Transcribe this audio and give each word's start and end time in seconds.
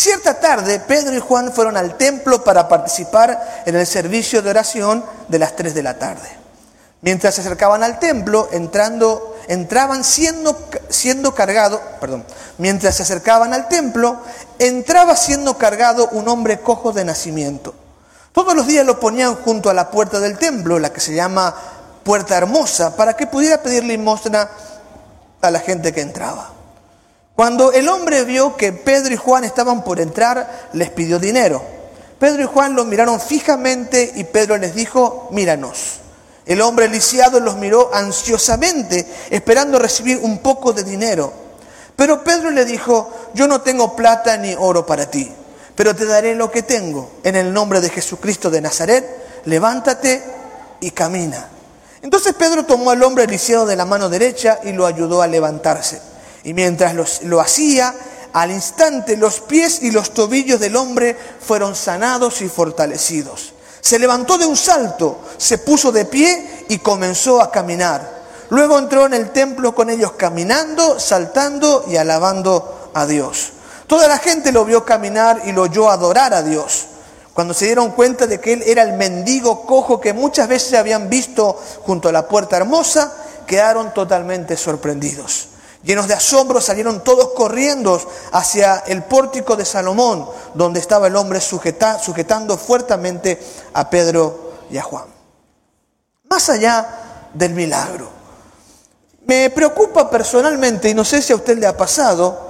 Cierta 0.00 0.38
tarde, 0.38 0.78
Pedro 0.78 1.16
y 1.16 1.18
Juan 1.18 1.52
fueron 1.52 1.76
al 1.76 1.96
templo 1.96 2.44
para 2.44 2.68
participar 2.68 3.62
en 3.66 3.74
el 3.74 3.84
servicio 3.84 4.42
de 4.42 4.50
oración 4.50 5.04
de 5.26 5.40
las 5.40 5.56
3 5.56 5.74
de 5.74 5.82
la 5.82 5.98
tarde. 5.98 6.28
Mientras 7.00 7.34
se 7.34 7.40
acercaban 7.40 7.82
al 7.82 7.98
templo, 7.98 8.48
entrando, 8.52 9.36
entraban 9.48 10.04
siendo, 10.04 10.56
siendo 10.88 11.34
cargado, 11.34 11.80
perdón, 12.00 12.24
mientras 12.58 12.94
se 12.94 13.02
acercaban 13.02 13.52
al 13.52 13.66
templo, 13.66 14.18
entraba 14.60 15.16
siendo 15.16 15.58
cargado 15.58 16.08
un 16.12 16.28
hombre 16.28 16.60
cojo 16.60 16.92
de 16.92 17.04
nacimiento. 17.04 17.74
Todos 18.30 18.54
los 18.54 18.68
días 18.68 18.86
lo 18.86 19.00
ponían 19.00 19.34
junto 19.34 19.68
a 19.68 19.74
la 19.74 19.90
puerta 19.90 20.20
del 20.20 20.38
templo, 20.38 20.78
la 20.78 20.92
que 20.92 21.00
se 21.00 21.12
llama 21.12 21.52
puerta 22.04 22.36
hermosa, 22.36 22.94
para 22.94 23.14
que 23.14 23.26
pudiera 23.26 23.62
pedir 23.64 23.82
limosna 23.82 24.48
a 25.40 25.50
la 25.50 25.58
gente 25.58 25.92
que 25.92 26.02
entraba. 26.02 26.57
Cuando 27.38 27.70
el 27.70 27.88
hombre 27.88 28.24
vio 28.24 28.56
que 28.56 28.72
Pedro 28.72 29.14
y 29.14 29.16
Juan 29.16 29.44
estaban 29.44 29.84
por 29.84 30.00
entrar, 30.00 30.70
les 30.72 30.90
pidió 30.90 31.20
dinero. 31.20 31.62
Pedro 32.18 32.42
y 32.42 32.46
Juan 32.46 32.74
lo 32.74 32.84
miraron 32.84 33.20
fijamente 33.20 34.10
y 34.16 34.24
Pedro 34.24 34.56
les 34.56 34.74
dijo, 34.74 35.28
míranos. 35.30 36.00
El 36.46 36.60
hombre 36.60 36.88
lisiado 36.88 37.38
los 37.38 37.54
miró 37.54 37.94
ansiosamente, 37.94 39.06
esperando 39.30 39.78
recibir 39.78 40.18
un 40.20 40.38
poco 40.38 40.72
de 40.72 40.82
dinero. 40.82 41.32
Pero 41.94 42.24
Pedro 42.24 42.50
le 42.50 42.64
dijo, 42.64 43.08
yo 43.34 43.46
no 43.46 43.60
tengo 43.60 43.94
plata 43.94 44.36
ni 44.36 44.56
oro 44.58 44.84
para 44.84 45.08
ti, 45.08 45.30
pero 45.76 45.94
te 45.94 46.06
daré 46.06 46.34
lo 46.34 46.50
que 46.50 46.64
tengo. 46.64 47.08
En 47.22 47.36
el 47.36 47.52
nombre 47.52 47.80
de 47.80 47.90
Jesucristo 47.90 48.50
de 48.50 48.62
Nazaret, 48.62 49.44
levántate 49.44 50.24
y 50.80 50.90
camina. 50.90 51.48
Entonces 52.02 52.34
Pedro 52.34 52.64
tomó 52.64 52.90
al 52.90 53.04
hombre 53.04 53.28
lisiado 53.28 53.64
de 53.64 53.76
la 53.76 53.84
mano 53.84 54.08
derecha 54.08 54.58
y 54.64 54.72
lo 54.72 54.86
ayudó 54.86 55.22
a 55.22 55.28
levantarse. 55.28 56.17
Y 56.48 56.54
mientras 56.54 57.20
lo 57.24 57.42
hacía, 57.42 57.94
al 58.32 58.50
instante 58.50 59.18
los 59.18 59.40
pies 59.40 59.82
y 59.82 59.90
los 59.90 60.14
tobillos 60.14 60.58
del 60.58 60.76
hombre 60.76 61.14
fueron 61.14 61.76
sanados 61.76 62.40
y 62.40 62.48
fortalecidos. 62.48 63.52
Se 63.82 63.98
levantó 63.98 64.38
de 64.38 64.46
un 64.46 64.56
salto, 64.56 65.18
se 65.36 65.58
puso 65.58 65.92
de 65.92 66.06
pie 66.06 66.64
y 66.70 66.78
comenzó 66.78 67.42
a 67.42 67.50
caminar. 67.50 68.22
Luego 68.48 68.78
entró 68.78 69.04
en 69.04 69.12
el 69.12 69.30
templo 69.30 69.74
con 69.74 69.90
ellos 69.90 70.12
caminando, 70.12 70.98
saltando 70.98 71.84
y 71.86 71.96
alabando 71.98 72.92
a 72.94 73.04
Dios. 73.04 73.50
Toda 73.86 74.08
la 74.08 74.16
gente 74.16 74.50
lo 74.50 74.64
vio 74.64 74.86
caminar 74.86 75.42
y 75.44 75.52
lo 75.52 75.64
oyó 75.64 75.90
adorar 75.90 76.32
a 76.32 76.42
Dios. 76.42 76.86
Cuando 77.34 77.52
se 77.52 77.66
dieron 77.66 77.90
cuenta 77.90 78.26
de 78.26 78.40
que 78.40 78.54
él 78.54 78.62
era 78.64 78.84
el 78.84 78.94
mendigo 78.94 79.66
cojo 79.66 80.00
que 80.00 80.14
muchas 80.14 80.48
veces 80.48 80.72
habían 80.72 81.10
visto 81.10 81.60
junto 81.82 82.08
a 82.08 82.12
la 82.12 82.26
puerta 82.26 82.56
hermosa, 82.56 83.12
quedaron 83.46 83.92
totalmente 83.92 84.56
sorprendidos. 84.56 85.48
Llenos 85.82 86.08
de 86.08 86.14
asombro 86.14 86.60
salieron 86.60 87.04
todos 87.04 87.28
corriendo 87.34 88.00
hacia 88.32 88.78
el 88.86 89.04
pórtico 89.04 89.56
de 89.56 89.64
Salomón, 89.64 90.28
donde 90.54 90.80
estaba 90.80 91.06
el 91.06 91.16
hombre 91.16 91.40
sujetando 91.40 92.58
fuertemente 92.58 93.40
a 93.74 93.88
Pedro 93.88 94.54
y 94.70 94.78
a 94.78 94.82
Juan. 94.82 95.06
Más 96.28 96.48
allá 96.50 97.30
del 97.32 97.54
milagro, 97.54 98.08
me 99.26 99.50
preocupa 99.50 100.10
personalmente, 100.10 100.88
y 100.88 100.94
no 100.94 101.04
sé 101.04 101.22
si 101.22 101.32
a 101.32 101.36
usted 101.36 101.56
le 101.58 101.66
ha 101.66 101.76
pasado, 101.76 102.48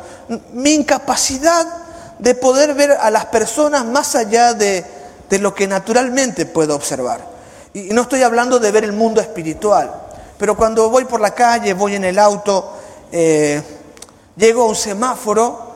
mi 0.52 0.74
incapacidad 0.74 1.66
de 2.18 2.34
poder 2.34 2.74
ver 2.74 2.92
a 2.92 3.10
las 3.10 3.26
personas 3.26 3.84
más 3.84 4.14
allá 4.14 4.54
de, 4.54 4.84
de 5.28 5.38
lo 5.38 5.54
que 5.54 5.66
naturalmente 5.66 6.46
puedo 6.46 6.74
observar. 6.74 7.20
Y 7.74 7.90
no 7.90 8.02
estoy 8.02 8.22
hablando 8.22 8.58
de 8.58 8.70
ver 8.70 8.84
el 8.84 8.92
mundo 8.92 9.20
espiritual, 9.20 9.92
pero 10.38 10.56
cuando 10.56 10.88
voy 10.88 11.04
por 11.04 11.20
la 11.20 11.34
calle, 11.34 11.74
voy 11.74 11.94
en 11.94 12.04
el 12.04 12.18
auto, 12.18 12.72
eh, 13.12 13.62
llego 14.36 14.62
a 14.62 14.66
un 14.66 14.76
semáforo, 14.76 15.68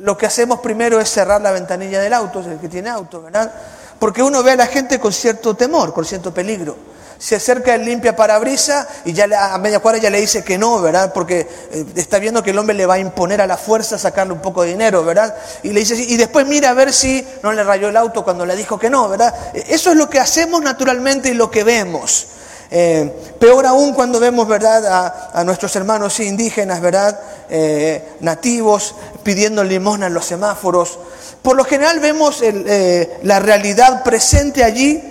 lo 0.00 0.16
que 0.16 0.26
hacemos 0.26 0.60
primero 0.60 1.00
es 1.00 1.10
cerrar 1.10 1.40
la 1.40 1.50
ventanilla 1.50 2.00
del 2.00 2.12
auto, 2.12 2.40
el 2.40 2.58
que 2.58 2.68
tiene 2.68 2.90
auto, 2.90 3.22
¿verdad? 3.22 3.52
Porque 3.98 4.22
uno 4.22 4.42
ve 4.42 4.52
a 4.52 4.56
la 4.56 4.66
gente 4.66 5.00
con 5.00 5.12
cierto 5.12 5.54
temor, 5.54 5.92
con 5.92 6.04
cierto 6.04 6.32
peligro. 6.32 6.76
Se 7.18 7.34
acerca 7.34 7.74
el 7.74 7.84
limpia 7.84 8.14
parabrisa 8.14 8.86
y 9.04 9.12
ya 9.12 9.26
a 9.52 9.58
media 9.58 9.80
cuadra 9.80 9.98
ya 9.98 10.08
le 10.08 10.20
dice 10.20 10.44
que 10.44 10.56
no, 10.56 10.80
¿verdad? 10.80 11.12
Porque 11.12 11.48
eh, 11.72 11.84
está 11.96 12.20
viendo 12.20 12.44
que 12.44 12.50
el 12.50 12.58
hombre 12.58 12.76
le 12.76 12.86
va 12.86 12.94
a 12.94 12.98
imponer 13.00 13.40
a 13.40 13.46
la 13.48 13.56
fuerza 13.56 13.98
sacarle 13.98 14.32
un 14.32 14.40
poco 14.40 14.62
de 14.62 14.68
dinero, 14.68 15.04
¿verdad? 15.04 15.34
Y 15.64 15.72
le 15.72 15.80
dice, 15.80 15.96
y 15.96 16.16
después 16.16 16.46
mira 16.46 16.70
a 16.70 16.74
ver 16.74 16.92
si 16.92 17.26
no 17.42 17.52
le 17.52 17.64
rayó 17.64 17.88
el 17.88 17.96
auto 17.96 18.22
cuando 18.22 18.46
le 18.46 18.54
dijo 18.54 18.78
que 18.78 18.88
no, 18.88 19.08
¿verdad? 19.08 19.34
Eso 19.52 19.90
es 19.90 19.96
lo 19.96 20.08
que 20.08 20.20
hacemos 20.20 20.62
naturalmente 20.62 21.30
y 21.30 21.34
lo 21.34 21.50
que 21.50 21.64
vemos. 21.64 22.28
Eh, 22.70 23.34
peor 23.38 23.66
aún 23.66 23.94
cuando 23.94 24.20
vemos, 24.20 24.46
¿verdad?, 24.46 25.32
a, 25.32 25.44
nuestros 25.44 25.74
hermanos 25.76 26.20
indígenas, 26.20 26.80
¿verdad?, 26.80 27.18
eh, 27.48 28.16
nativos 28.20 28.94
pidiendo 29.22 29.64
limosna 29.64 30.08
en 30.08 30.14
los 30.14 30.26
semáforos. 30.26 30.98
Por 31.42 31.56
lo 31.56 31.64
general 31.64 32.00
vemos 32.00 32.42
eh, 32.42 33.18
la 33.22 33.40
realidad 33.40 34.02
presente 34.02 34.64
allí, 34.64 35.02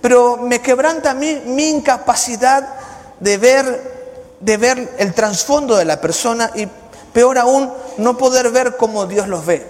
pero 0.00 0.36
me 0.36 0.60
quebranta 0.60 1.12
a 1.12 1.14
mí 1.14 1.42
mi 1.46 1.70
incapacidad 1.70 2.68
de 3.20 3.38
ver, 3.38 4.36
de 4.40 4.56
ver 4.58 4.94
el 4.98 5.14
trasfondo 5.14 5.76
de 5.76 5.86
la 5.86 6.00
persona 6.00 6.50
y 6.54 6.68
peor 7.12 7.38
aún, 7.38 7.72
no 7.96 8.18
poder 8.18 8.50
ver 8.50 8.76
cómo 8.76 9.06
Dios 9.06 9.26
los 9.26 9.46
ve. 9.46 9.66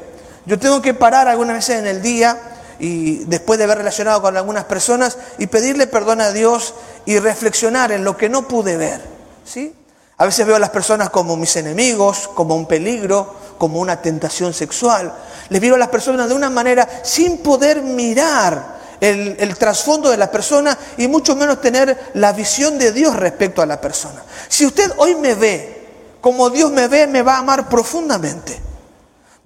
Yo 0.47 0.59
tengo 0.59 0.83
que 0.83 0.95
parar 0.95 1.29
algunas 1.29 1.57
veces 1.57 1.79
en 1.79 1.87
el 1.87 2.03
día 2.03 2.37
y 2.79 3.25
después 3.25 3.59
de 3.59 3.65
haber 3.65 3.79
relacionado 3.79 4.23
con 4.23 4.37
algunas 4.37 4.65
personas 4.65 5.17
y 5.39 5.47
pedirle 5.47 5.87
perdón 5.87 6.21
a 6.21 6.33
Dios 6.33 6.75
y 7.05 7.19
reflexionar 7.19 7.93
en 7.93 8.05
lo 8.05 8.17
que 8.17 8.29
no 8.29 8.47
pude 8.47 8.77
ver. 8.77 9.01
¿sí? 9.45 9.75
A 10.19 10.27
veces 10.27 10.47
veo 10.47 10.57
a 10.57 10.61
las 10.61 10.71
personas 10.71 11.11
como 11.11 11.37
mis 11.37 11.57
enemigos, 11.57 12.29
como 12.35 12.57
un 12.57 12.67
peligro, 12.67 13.35
como 13.59 13.81
una 13.81 14.01
tentación 14.01 14.53
sexual. 14.53 15.13
Les 15.49 15.61
veo 15.61 15.75
a 15.75 15.79
las 15.79 15.89
personas 15.89 16.29
de 16.29 16.35
una 16.35 16.51
manera 16.51 16.89
sin 17.03 17.39
poder 17.39 17.83
mirar 17.83 18.77
el, 19.01 19.37
el, 19.39 19.57
trasfondo 19.57 20.11
de 20.11 20.17
la 20.17 20.31
persona 20.31 20.77
y 20.97 21.07
mucho 21.07 21.37
menos 21.37 21.61
tener 21.61 22.13
la 22.15 22.33
visión 22.33 22.79
de 22.79 22.93
Dios 22.93 23.15
respecto 23.15 23.61
a 23.63 23.67
la 23.67 23.81
persona. 23.81 24.23
Si 24.49 24.65
usted 24.65 24.91
hoy 24.97 25.15
me 25.17 25.35
ve 25.35 25.77
como 26.27 26.51
Dios 26.51 26.73
me 26.73 26.89
ve, 26.89 27.07
me 27.07 27.23
va 27.23 27.37
a 27.37 27.39
amar 27.39 27.69
profundamente. 27.69 28.61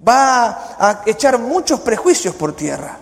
Va 0.07 0.77
a 0.79 1.03
echar 1.05 1.37
muchos 1.37 1.81
prejuicios 1.81 2.33
por 2.33 2.55
tierra 2.55 2.97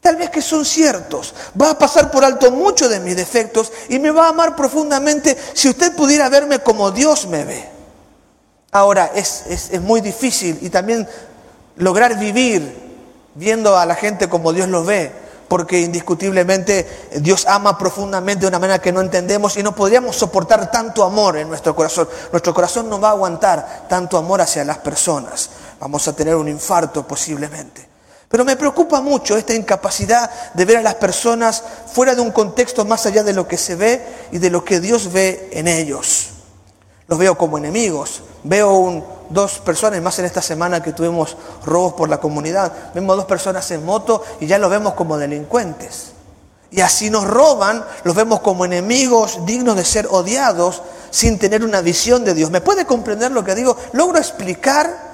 tal 0.00 0.16
vez 0.16 0.30
que 0.30 0.42
son 0.42 0.64
ciertos. 0.64 1.34
Va 1.60 1.70
a 1.70 1.78
pasar 1.78 2.10
por 2.10 2.24
alto 2.24 2.50
muchos 2.50 2.90
de 2.90 3.00
mis 3.00 3.16
defectos 3.16 3.72
y 3.88 3.98
me 3.98 4.10
va 4.10 4.26
a 4.26 4.28
amar 4.30 4.56
profundamente 4.56 5.36
si 5.52 5.68
usted 5.68 5.94
pudiera 5.94 6.28
verme 6.28 6.60
como 6.60 6.90
Dios 6.90 7.26
me 7.26 7.44
ve. 7.44 7.68
Ahora, 8.72 9.12
es, 9.14 9.44
es, 9.48 9.80
muy 9.80 10.00
difícil 10.00 10.58
y 10.60 10.68
también 10.68 11.06
lograr 11.76 12.18
vivir 12.18 12.76
viendo 13.36 13.78
a 13.78 13.86
la 13.86 13.94
gente 13.94 14.28
como 14.28 14.52
Dios 14.52 14.68
los 14.68 14.84
ve, 14.84 15.12
porque 15.46 15.80
indiscutiblemente 15.80 17.08
Dios 17.20 17.46
ama 17.46 17.78
profundamente 17.78 18.40
de 18.40 18.48
una 18.48 18.58
manera 18.58 18.80
que 18.80 18.90
no 18.90 19.00
entendemos 19.00 19.56
y 19.56 19.62
no 19.62 19.76
podríamos 19.76 20.16
soportar 20.16 20.72
tanto 20.72 21.04
amor 21.04 21.36
en 21.36 21.48
nuestro 21.48 21.76
corazón. 21.76 22.08
Nuestro 22.32 22.52
corazón 22.52 22.90
no 22.90 23.00
va 23.00 23.10
a 23.10 23.12
aguantar 23.12 23.86
tanto 23.88 24.18
amor 24.18 24.40
hacia 24.40 24.64
las 24.64 24.78
personas. 24.78 25.50
Vamos 25.78 26.08
a 26.08 26.16
tener 26.16 26.34
un 26.34 26.48
infarto 26.48 27.06
posiblemente. 27.06 27.93
Pero 28.34 28.44
me 28.44 28.56
preocupa 28.56 29.00
mucho 29.00 29.36
esta 29.36 29.54
incapacidad 29.54 30.28
de 30.54 30.64
ver 30.64 30.78
a 30.78 30.82
las 30.82 30.96
personas 30.96 31.62
fuera 31.86 32.16
de 32.16 32.20
un 32.20 32.32
contexto 32.32 32.84
más 32.84 33.06
allá 33.06 33.22
de 33.22 33.32
lo 33.32 33.46
que 33.46 33.56
se 33.56 33.76
ve 33.76 34.04
y 34.32 34.38
de 34.38 34.50
lo 34.50 34.64
que 34.64 34.80
Dios 34.80 35.12
ve 35.12 35.50
en 35.52 35.68
ellos. 35.68 36.30
Los 37.06 37.16
veo 37.16 37.38
como 37.38 37.58
enemigos. 37.58 38.24
Veo 38.42 39.28
dos 39.30 39.60
personas, 39.60 40.02
más 40.02 40.18
en 40.18 40.24
esta 40.24 40.42
semana 40.42 40.82
que 40.82 40.92
tuvimos 40.92 41.36
robos 41.64 41.92
por 41.92 42.08
la 42.08 42.18
comunidad, 42.18 42.72
vemos 42.92 43.16
dos 43.16 43.26
personas 43.26 43.70
en 43.70 43.84
moto 43.84 44.24
y 44.40 44.48
ya 44.48 44.58
los 44.58 44.68
vemos 44.68 44.94
como 44.94 45.16
delincuentes. 45.16 46.10
Y 46.72 46.80
así 46.80 47.10
nos 47.10 47.28
roban, 47.28 47.84
los 48.02 48.16
vemos 48.16 48.40
como 48.40 48.64
enemigos 48.64 49.46
dignos 49.46 49.76
de 49.76 49.84
ser 49.84 50.08
odiados 50.10 50.82
sin 51.12 51.38
tener 51.38 51.62
una 51.62 51.82
visión 51.82 52.24
de 52.24 52.34
Dios. 52.34 52.50
¿Me 52.50 52.60
puede 52.60 52.84
comprender 52.84 53.30
lo 53.30 53.44
que 53.44 53.54
digo? 53.54 53.76
¿Logro 53.92 54.18
explicar 54.18 55.13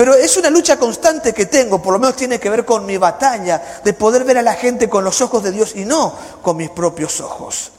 pero 0.00 0.14
es 0.14 0.34
una 0.38 0.48
lucha 0.48 0.78
constante 0.78 1.34
que 1.34 1.44
tengo, 1.44 1.82
por 1.82 1.92
lo 1.92 1.98
menos 1.98 2.16
tiene 2.16 2.40
que 2.40 2.48
ver 2.48 2.64
con 2.64 2.86
mi 2.86 2.96
batalla 2.96 3.80
de 3.84 3.92
poder 3.92 4.24
ver 4.24 4.38
a 4.38 4.42
la 4.42 4.54
gente 4.54 4.88
con 4.88 5.04
los 5.04 5.20
ojos 5.20 5.42
de 5.42 5.52
Dios 5.52 5.72
y 5.76 5.84
no 5.84 6.14
con 6.40 6.56
mis 6.56 6.70
propios 6.70 7.20
ojos. 7.20 7.70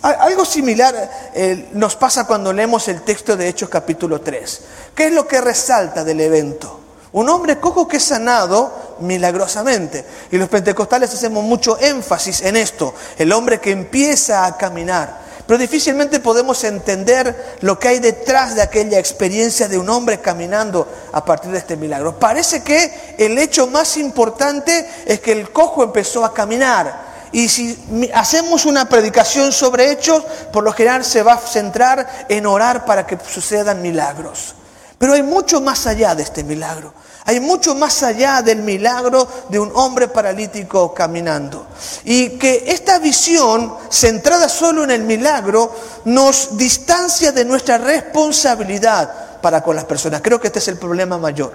Algo 0.00 0.46
similar 0.46 1.30
eh, 1.34 1.68
nos 1.74 1.94
pasa 1.94 2.26
cuando 2.26 2.50
leemos 2.50 2.88
el 2.88 3.02
texto 3.02 3.36
de 3.36 3.48
Hechos 3.48 3.68
capítulo 3.68 4.22
3. 4.22 4.60
¿Qué 4.94 5.08
es 5.08 5.12
lo 5.12 5.28
que 5.28 5.38
resalta 5.38 6.02
del 6.02 6.22
evento? 6.22 6.80
Un 7.12 7.28
hombre 7.28 7.60
cojo 7.60 7.86
que 7.86 7.98
es 7.98 8.04
sanado 8.04 8.96
milagrosamente. 9.00 10.02
Y 10.30 10.38
los 10.38 10.48
pentecostales 10.48 11.12
hacemos 11.12 11.44
mucho 11.44 11.78
énfasis 11.78 12.40
en 12.40 12.56
esto. 12.56 12.94
El 13.18 13.30
hombre 13.32 13.60
que 13.60 13.72
empieza 13.72 14.46
a 14.46 14.56
caminar 14.56 15.25
pero 15.46 15.58
difícilmente 15.58 16.18
podemos 16.20 16.64
entender 16.64 17.56
lo 17.60 17.78
que 17.78 17.88
hay 17.88 17.98
detrás 18.00 18.56
de 18.56 18.62
aquella 18.62 18.98
experiencia 18.98 19.68
de 19.68 19.78
un 19.78 19.88
hombre 19.88 20.20
caminando 20.20 20.88
a 21.12 21.24
partir 21.24 21.52
de 21.52 21.58
este 21.58 21.76
milagro. 21.76 22.18
Parece 22.18 22.62
que 22.62 23.14
el 23.18 23.38
hecho 23.38 23.66
más 23.68 23.96
importante 23.96 24.88
es 25.06 25.20
que 25.20 25.32
el 25.32 25.50
cojo 25.50 25.84
empezó 25.84 26.24
a 26.24 26.34
caminar. 26.34 27.06
Y 27.32 27.48
si 27.48 28.10
hacemos 28.14 28.64
una 28.66 28.88
predicación 28.88 29.52
sobre 29.52 29.90
hechos, 29.90 30.24
por 30.52 30.64
lo 30.64 30.72
general 30.72 31.04
se 31.04 31.22
va 31.22 31.34
a 31.34 31.38
centrar 31.38 32.26
en 32.28 32.46
orar 32.46 32.84
para 32.84 33.06
que 33.06 33.18
sucedan 33.28 33.82
milagros. 33.82 34.54
Pero 34.98 35.12
hay 35.12 35.22
mucho 35.22 35.60
más 35.60 35.86
allá 35.86 36.14
de 36.14 36.22
este 36.22 36.42
milagro. 36.42 36.92
Hay 37.26 37.40
mucho 37.40 37.74
más 37.74 38.04
allá 38.04 38.40
del 38.40 38.62
milagro 38.62 39.26
de 39.48 39.58
un 39.58 39.72
hombre 39.74 40.06
paralítico 40.06 40.94
caminando. 40.94 41.66
Y 42.04 42.30
que 42.38 42.64
esta 42.68 43.00
visión, 43.00 43.74
centrada 43.90 44.48
solo 44.48 44.84
en 44.84 44.92
el 44.92 45.02
milagro, 45.02 45.74
nos 46.04 46.56
distancia 46.56 47.32
de 47.32 47.44
nuestra 47.44 47.78
responsabilidad 47.78 49.40
para 49.40 49.60
con 49.60 49.74
las 49.74 49.84
personas. 49.86 50.22
Creo 50.22 50.40
que 50.40 50.46
este 50.46 50.60
es 50.60 50.68
el 50.68 50.78
problema 50.78 51.18
mayor. 51.18 51.52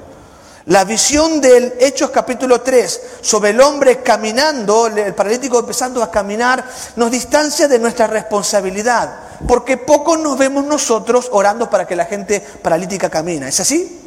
La 0.65 0.83
visión 0.83 1.39
del 1.39 1.73
Hechos 1.79 2.12
capítulo 2.12 2.62
3 2.62 3.01
sobre 3.21 3.51
el 3.51 3.62
hombre 3.62 4.03
caminando, 4.03 4.88
el 4.88 5.15
paralítico 5.15 5.59
empezando 5.59 6.03
a 6.03 6.12
caminar, 6.12 6.63
nos 6.97 7.09
distancia 7.09 7.69
de 7.69 7.79
nuestra 7.79 8.07
responsabilidad. 8.07 9.09
Porque 9.47 9.77
poco 9.77 10.18
nos 10.18 10.38
vemos 10.38 10.65
nosotros 10.65 11.29
orando 11.31 11.69
para 11.69 11.88
que 11.88 11.95
la 11.95 12.06
gente 12.06 12.41
paralítica 12.62 13.09
camina. 13.09 13.47
¿Es 13.47 13.59
así? 13.62 14.00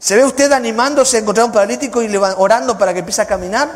¿Se 0.00 0.16
ve 0.16 0.24
usted 0.24 0.50
animándose 0.50 1.18
a 1.18 1.20
encontrar 1.20 1.44
un 1.44 1.52
paralítico 1.52 2.02
y 2.02 2.16
orando 2.16 2.78
para 2.78 2.94
que 2.94 3.00
empiece 3.00 3.20
a 3.20 3.26
caminar? 3.26 3.68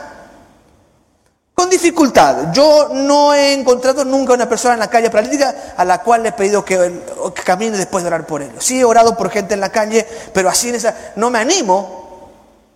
Con 1.53 1.69
dificultad. 1.69 2.51
Yo 2.51 2.89
no 2.95 3.35
he 3.35 3.53
encontrado 3.53 4.07
nunca 4.07 4.33
una 4.33 4.49
persona 4.49 4.73
en 4.73 4.81
la 4.81 4.89
calle 4.89 5.11
paralítica 5.11 5.75
a 5.77 5.85
la 5.85 5.99
cual 6.03 6.23
le 6.23 6.31
he 6.31 6.33
pedido 6.33 6.65
que, 6.65 7.03
camine 7.45 7.77
después 7.77 8.03
de 8.03 8.09
orar 8.09 8.27
por 8.27 8.41
él. 8.41 8.51
Sí 8.59 8.81
he 8.81 8.85
orado 8.85 9.15
por 9.19 9.29
gente 9.29 9.53
en 9.53 9.61
la 9.61 9.69
calle, 9.69 10.07
pero 10.33 10.49
así 10.49 10.71
en 10.71 10.77
esa, 10.77 10.97
no 11.17 11.29
me 11.29 11.41
animo. 11.41 12.31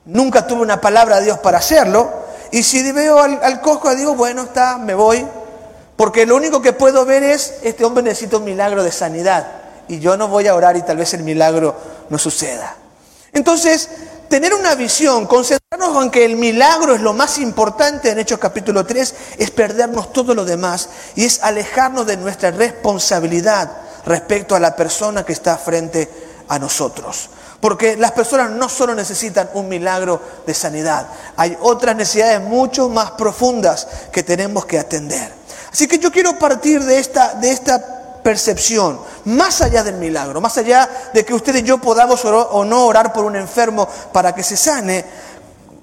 Nunca 0.04 0.46
tuve 0.46 0.60
una 0.60 0.78
palabra 0.82 1.16
de 1.16 1.24
Dios 1.24 1.38
para 1.38 1.56
hacerlo. 1.56 2.10
Y 2.50 2.62
si 2.62 2.92
veo 2.92 3.18
al, 3.18 3.40
al 3.42 3.62
cojo, 3.62 3.94
digo, 3.94 4.14
bueno, 4.14 4.42
está, 4.42 4.76
me 4.76 4.92
voy. 4.92 5.26
Porque 5.96 6.26
lo 6.26 6.36
único 6.36 6.60
que 6.60 6.74
puedo 6.74 7.06
ver 7.06 7.22
es, 7.22 7.54
este 7.62 7.82
hombre 7.82 8.02
necesita 8.02 8.36
un 8.36 8.44
milagro 8.44 8.82
de 8.82 8.92
sanidad. 8.92 9.46
Y 9.88 10.00
yo 10.00 10.18
no 10.18 10.28
voy 10.28 10.46
a 10.48 10.54
orar 10.54 10.76
y 10.76 10.82
tal 10.82 10.98
vez 10.98 11.14
el 11.14 11.22
milagro 11.22 11.74
no 12.10 12.18
suceda. 12.18 12.76
Entonces, 13.32 13.88
tener 14.28 14.54
una 14.54 14.74
visión, 14.74 15.26
concentrarnos 15.26 16.04
en 16.04 16.10
que 16.10 16.24
el 16.24 16.36
milagro 16.36 16.94
es 16.94 17.00
lo 17.00 17.12
más 17.12 17.38
importante 17.38 18.10
en 18.10 18.18
Hechos 18.18 18.38
capítulo 18.38 18.84
3, 18.84 19.14
es 19.38 19.50
perdernos 19.50 20.12
todo 20.12 20.34
lo 20.34 20.44
demás 20.44 20.88
y 21.14 21.24
es 21.24 21.42
alejarnos 21.42 22.06
de 22.06 22.16
nuestra 22.16 22.50
responsabilidad 22.50 23.70
respecto 24.04 24.54
a 24.54 24.60
la 24.60 24.76
persona 24.76 25.24
que 25.24 25.32
está 25.32 25.56
frente 25.56 26.08
a 26.48 26.58
nosotros. 26.58 27.30
Porque 27.60 27.96
las 27.96 28.12
personas 28.12 28.50
no 28.50 28.68
solo 28.68 28.94
necesitan 28.94 29.50
un 29.54 29.68
milagro 29.68 30.20
de 30.46 30.54
sanidad, 30.54 31.08
hay 31.36 31.56
otras 31.60 31.96
necesidades 31.96 32.40
mucho 32.40 32.88
más 32.88 33.12
profundas 33.12 33.86
que 34.12 34.22
tenemos 34.22 34.64
que 34.64 34.78
atender. 34.78 35.32
Así 35.72 35.86
que 35.88 35.98
yo 35.98 36.10
quiero 36.10 36.38
partir 36.38 36.82
de 36.84 36.98
esta, 36.98 37.34
de 37.34 37.50
esta 37.50 38.07
percepción, 38.28 39.00
más 39.24 39.62
allá 39.62 39.82
del 39.82 39.94
milagro, 39.94 40.38
más 40.38 40.58
allá 40.58 40.86
de 41.14 41.24
que 41.24 41.32
usted 41.32 41.54
y 41.54 41.62
yo 41.62 41.78
podamos 41.78 42.22
o 42.26 42.62
no 42.62 42.84
orar 42.84 43.10
por 43.10 43.24
un 43.24 43.36
enfermo 43.36 43.88
para 44.12 44.34
que 44.34 44.42
se 44.42 44.54
sane, 44.54 45.02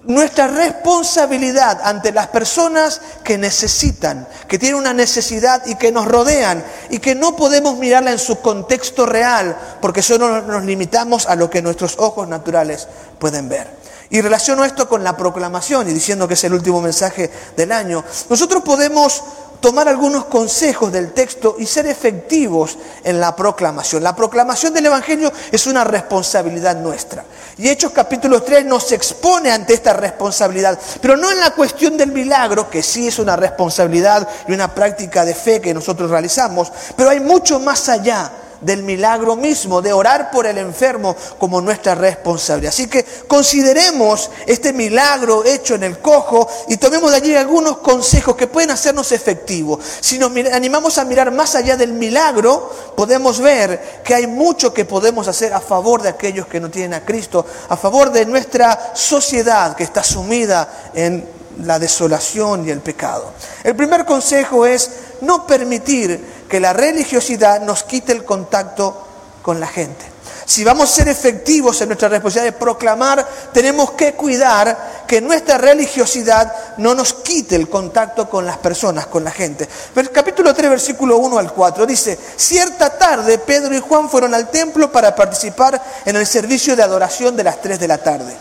nuestra 0.04 0.46
responsabilidad 0.46 1.82
ante 1.84 2.12
las 2.12 2.28
personas 2.28 3.02
que 3.24 3.40
necesitan, 3.40 4.28
que 4.48 4.60
tienen 4.60 4.78
una 4.78 4.94
necesidad 4.94 5.66
y 5.66 5.74
que 5.74 5.92
nos 5.92 6.08
rodean 6.08 6.64
y 6.92 7.00
que 7.00 7.16
no 7.16 7.36
podemos 7.36 7.80
mirarla 7.80 8.12
en 8.12 8.20
su 8.20 8.40
contexto 8.42 9.08
real 9.08 9.58
porque 9.82 10.04
solo 10.04 10.44
nos 10.44 10.64
limitamos 10.66 11.26
a 11.26 11.36
lo 11.36 11.50
que 11.50 11.64
nuestros 11.64 11.96
ojos 11.98 12.28
naturales 12.28 12.88
pueden 13.18 13.50
ver. 13.50 13.86
Y 14.12 14.22
relaciono 14.22 14.64
esto 14.64 14.88
con 14.88 15.04
la 15.04 15.18
proclamación 15.18 15.90
y 15.90 15.94
diciendo 15.94 16.28
que 16.28 16.36
es 16.36 16.44
el 16.44 16.54
último 16.54 16.80
mensaje 16.80 17.32
del 17.58 17.72
año. 17.72 18.04
Nosotros 18.30 18.62
podemos 18.64 19.24
tomar 19.66 19.90
algunos 19.90 20.26
consejos 20.26 20.92
del 20.92 21.12
texto 21.12 21.56
y 21.58 21.66
ser 21.66 21.88
efectivos 21.88 22.78
en 23.04 23.20
la 23.20 23.36
proclamación. 23.36 24.04
La 24.04 24.16
proclamación 24.16 24.72
del 24.76 24.86
Evangelio 24.86 25.34
es 25.52 25.66
una 25.66 25.84
responsabilidad 25.84 26.76
nuestra. 26.76 27.26
Y 27.58 27.68
Hechos 27.68 27.92
capítulo 27.92 28.44
3 28.44 28.64
nos 28.64 28.92
expone 28.92 29.50
ante 29.50 29.74
esta 29.74 29.94
responsabilidad, 29.94 30.80
pero 31.02 31.18
no 31.18 31.32
en 31.32 31.40
la 31.40 31.50
cuestión 31.56 31.98
del 31.98 32.12
milagro, 32.12 32.70
que 32.70 32.84
sí 32.84 33.08
es 33.08 33.18
una 33.18 33.36
responsabilidad 33.36 34.30
y 34.48 34.52
una 34.52 34.68
práctica 34.68 35.26
de 35.26 35.34
fe 35.34 35.60
que 35.60 35.74
nosotros 35.74 36.12
realizamos, 36.12 36.72
pero 36.96 37.10
hay 37.10 37.20
mucho 37.20 37.60
más 37.60 37.90
allá 37.90 38.32
del 38.62 38.84
milagro 38.84 39.36
mismo, 39.36 39.82
de 39.82 39.94
orar 39.94 40.32
por 40.32 40.46
el 40.46 40.58
enfermo 40.58 41.16
como 41.38 41.62
nuestra 41.62 41.96
responsabilidad. 41.96 42.74
Así 42.74 42.88
que 42.88 43.06
consideremos 43.28 44.30
este 44.46 44.74
milagro 44.74 45.44
hecho 45.46 45.76
en 45.76 45.84
el 45.84 46.00
cojo 46.00 46.48
y 46.68 46.78
tomemos 46.78 47.12
de 47.12 47.18
allí 47.18 47.36
algunos 47.36 47.78
consejos 47.78 48.36
que 48.36 48.48
pueden 48.48 48.72
hacernos 48.72 49.12
efectivos. 49.12 49.80
Si 50.00 50.18
nos 50.18 50.32
animamos 50.52 50.98
a 50.98 51.06
mirar 51.06 51.32
más 51.32 51.56
allá 51.56 51.78
del 51.78 51.94
milagro, 51.94 52.72
podemos 52.96 53.40
ver 53.40 54.02
que 54.04 54.16
hay 54.16 54.28
mucho 54.28 54.74
que 54.74 54.86
podemos 54.86 55.28
hacer 55.28 55.54
a 55.54 55.62
favor 55.62 56.02
de 56.02 56.10
aquellos 56.10 56.48
que 56.48 56.60
no 56.60 56.70
tienen 56.70 56.94
a 56.94 57.06
Cristo, 57.06 57.46
a 57.70 57.78
favor 57.78 58.12
de 58.12 58.26
nuestra 58.26 58.92
sociedad 58.94 59.76
que 59.76 59.84
está 59.84 60.04
sumida 60.04 60.92
en 60.94 61.45
la 61.64 61.80
desolación 61.80 62.68
y 62.68 62.72
el 62.72 62.82
pecado. 62.82 63.34
El 63.64 63.76
primer 63.76 64.06
consejo 64.06 64.66
es 64.66 64.92
no 65.22 65.46
permitir 65.48 66.46
que 66.50 66.60
la 66.60 66.74
religiosidad 66.74 67.62
nos 67.62 67.84
quite 67.84 68.12
el 68.12 68.26
contacto 68.26 69.06
con 69.42 69.60
la 69.60 69.68
gente. 69.68 70.16
Si 70.48 70.64
vamos 70.64 70.92
a 70.92 70.96
ser 70.96 71.08
efectivos 71.08 71.82
en 71.82 71.90
nuestra 71.90 72.08
responsabilidad 72.08 72.54
de 72.54 72.60
proclamar, 72.60 73.28
tenemos 73.52 73.92
que 73.92 74.14
cuidar 74.14 75.06
que 75.08 75.20
nuestra 75.20 75.58
religiosidad 75.58 76.78
no 76.78 76.94
nos 76.94 77.14
quite 77.14 77.56
el 77.56 77.68
contacto 77.68 78.30
con 78.30 78.46
las 78.46 78.60
personas, 78.60 79.08
con 79.08 79.24
la 79.24 79.32
gente. 79.32 79.68
El 79.96 80.12
capítulo 80.12 80.54
3, 80.54 80.70
versículo 80.70 81.18
1 81.18 81.40
al 81.40 81.52
4 81.52 81.86
dice, 81.88 82.20
cierta 82.36 82.96
tarde 82.96 83.40
Pedro 83.40 83.76
y 83.76 83.80
Juan 83.80 84.08
fueron 84.08 84.36
al 84.36 84.52
templo 84.52 84.92
para 84.92 85.16
participar 85.16 85.82
en 86.06 86.16
el 86.16 86.28
servicio 86.28 86.76
de 86.76 86.84
adoración 86.84 87.36
de 87.36 87.44
las 87.44 87.60
3 87.60 87.80
de 87.80 87.88
la 87.88 87.98
tarde. 87.98 88.38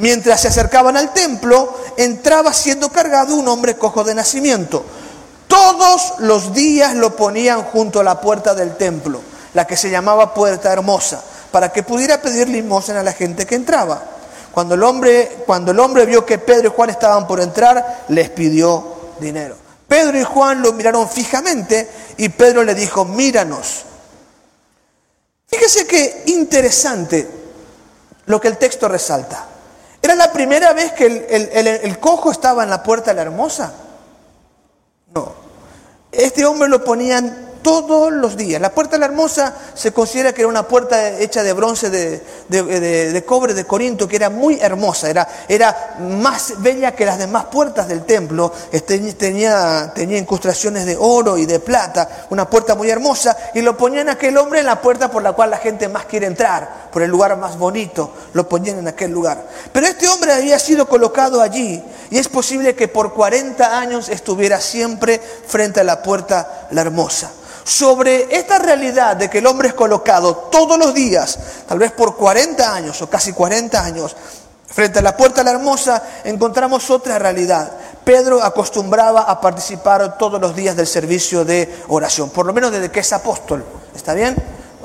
Mientras 0.00 0.40
se 0.40 0.48
acercaban 0.48 0.96
al 0.96 1.12
templo, 1.12 1.78
entraba 1.96 2.52
siendo 2.52 2.90
cargado 2.90 3.36
un 3.36 3.46
hombre 3.48 3.76
cojo 3.76 4.02
de 4.02 4.14
nacimiento 4.14 4.84
todos 5.50 6.14
los 6.18 6.54
días 6.54 6.94
lo 6.94 7.16
ponían 7.16 7.64
junto 7.64 7.98
a 7.98 8.04
la 8.04 8.20
puerta 8.20 8.54
del 8.54 8.76
templo, 8.76 9.20
la 9.52 9.66
que 9.66 9.76
se 9.76 9.90
llamaba 9.90 10.32
Puerta 10.32 10.72
Hermosa, 10.72 11.20
para 11.50 11.72
que 11.72 11.82
pudiera 11.82 12.22
pedir 12.22 12.48
limosna 12.48 13.00
a 13.00 13.02
la 13.02 13.12
gente 13.12 13.46
que 13.46 13.56
entraba. 13.56 14.00
Cuando 14.52 14.76
el 14.76 14.82
hombre, 14.84 15.42
cuando 15.46 15.72
el 15.72 15.80
hombre 15.80 16.06
vio 16.06 16.24
que 16.24 16.38
Pedro 16.38 16.68
y 16.68 16.72
Juan 16.74 16.90
estaban 16.90 17.26
por 17.26 17.40
entrar, 17.40 18.04
les 18.08 18.30
pidió 18.30 19.12
dinero. 19.18 19.56
Pedro 19.88 20.20
y 20.20 20.22
Juan 20.22 20.62
lo 20.62 20.72
miraron 20.72 21.08
fijamente 21.08 21.90
y 22.16 22.28
Pedro 22.28 22.62
le 22.62 22.76
dijo, 22.76 23.04
míranos. 23.04 23.82
Fíjese 25.48 25.84
qué 25.84 26.22
interesante 26.26 27.28
lo 28.26 28.40
que 28.40 28.46
el 28.46 28.56
texto 28.56 28.86
resalta. 28.86 29.49
Era 30.02 30.14
la 30.14 30.32
primera 30.32 30.72
vez 30.72 30.92
que 30.92 31.06
el, 31.84 31.98
cojo 31.98 32.30
estaba 32.30 32.62
en 32.62 32.70
la 32.70 32.82
puerta 32.82 33.10
de 33.10 33.16
la 33.16 33.22
hermosa. 33.22 33.72
No. 35.14 35.32
Este 36.10 36.44
hombre 36.46 36.68
lo 36.68 36.82
ponían 36.82 37.49
todos 37.62 38.12
los 38.12 38.36
días. 38.36 38.60
La 38.60 38.70
puerta 38.70 38.96
de 38.96 39.00
la 39.00 39.06
hermosa 39.06 39.54
se 39.74 39.92
considera 39.92 40.32
que 40.32 40.42
era 40.42 40.48
una 40.48 40.66
puerta 40.66 41.18
hecha 41.18 41.42
de 41.42 41.52
bronce, 41.52 41.90
de, 41.90 43.24
cobre 43.26 43.54
de 43.54 43.64
Corinto, 43.64 44.08
que 44.08 44.16
era 44.16 44.30
muy 44.30 44.58
hermosa, 44.60 45.10
era, 45.10 45.96
más 46.00 46.54
bella 46.58 46.94
que 46.94 47.04
las 47.04 47.18
demás 47.18 47.46
puertas 47.46 47.88
del 47.88 48.04
templo, 48.04 48.52
este, 48.72 48.98
tenía, 49.12 49.92
tenía 49.94 50.18
incrustaciones 50.18 50.86
de 50.86 50.96
oro 50.98 51.36
y 51.38 51.46
de 51.46 51.60
plata, 51.60 52.26
una 52.30 52.48
puerta 52.48 52.74
muy 52.74 52.90
hermosa, 52.90 53.36
y 53.54 53.62
lo 53.62 53.76
ponían 53.76 54.08
aquel 54.08 54.36
hombre 54.36 54.60
en 54.60 54.66
la 54.66 54.80
puerta 54.80 55.10
por 55.10 55.22
la 55.22 55.32
cual 55.32 55.50
la 55.50 55.58
gente 55.58 55.88
más 55.88 56.06
quiere 56.06 56.26
entrar, 56.26 56.88
por 56.92 57.02
el 57.02 57.10
lugar 57.10 57.36
más 57.36 57.58
bonito, 57.58 58.12
lo 58.32 58.48
ponían 58.48 58.78
en 58.78 58.88
aquel 58.88 59.10
lugar. 59.10 59.46
Pero 59.72 59.86
este 59.86 60.08
hombre 60.08 60.32
había 60.32 60.58
sido 60.58 60.86
colocado 60.86 61.40
allí, 61.40 61.82
y 62.10 62.18
es 62.18 62.28
posible 62.28 62.74
que 62.74 62.88
por 62.88 63.14
40 63.14 63.78
años 63.78 64.08
estuviera 64.08 64.60
siempre 64.60 65.20
frente 65.46 65.80
a 65.80 65.84
la 65.84 66.02
puerta 66.02 66.68
la 66.70 66.80
hermosa 66.80 67.30
sobre 67.70 68.36
esta 68.36 68.58
realidad 68.58 69.14
de 69.14 69.30
que 69.30 69.38
el 69.38 69.46
hombre 69.46 69.68
es 69.68 69.74
colocado 69.74 70.34
todos 70.50 70.76
los 70.76 70.92
días, 70.92 71.38
tal 71.68 71.78
vez 71.78 71.92
por 71.92 72.16
40 72.16 72.74
años 72.74 73.00
o 73.00 73.08
casi 73.08 73.32
40 73.32 73.80
años, 73.80 74.16
frente 74.66 74.98
a 74.98 75.02
la 75.02 75.16
puerta 75.16 75.42
de 75.42 75.44
la 75.44 75.52
hermosa, 75.52 76.02
encontramos 76.24 76.90
otra 76.90 77.16
realidad. 77.20 77.70
Pedro 78.02 78.42
acostumbraba 78.42 79.20
a 79.20 79.40
participar 79.40 80.18
todos 80.18 80.40
los 80.40 80.56
días 80.56 80.74
del 80.74 80.88
servicio 80.88 81.44
de 81.44 81.82
oración, 81.86 82.30
por 82.30 82.44
lo 82.44 82.52
menos 82.52 82.72
desde 82.72 82.90
que 82.90 83.00
es 83.00 83.12
apóstol. 83.12 83.64
¿Está 83.94 84.14
bien? 84.14 84.34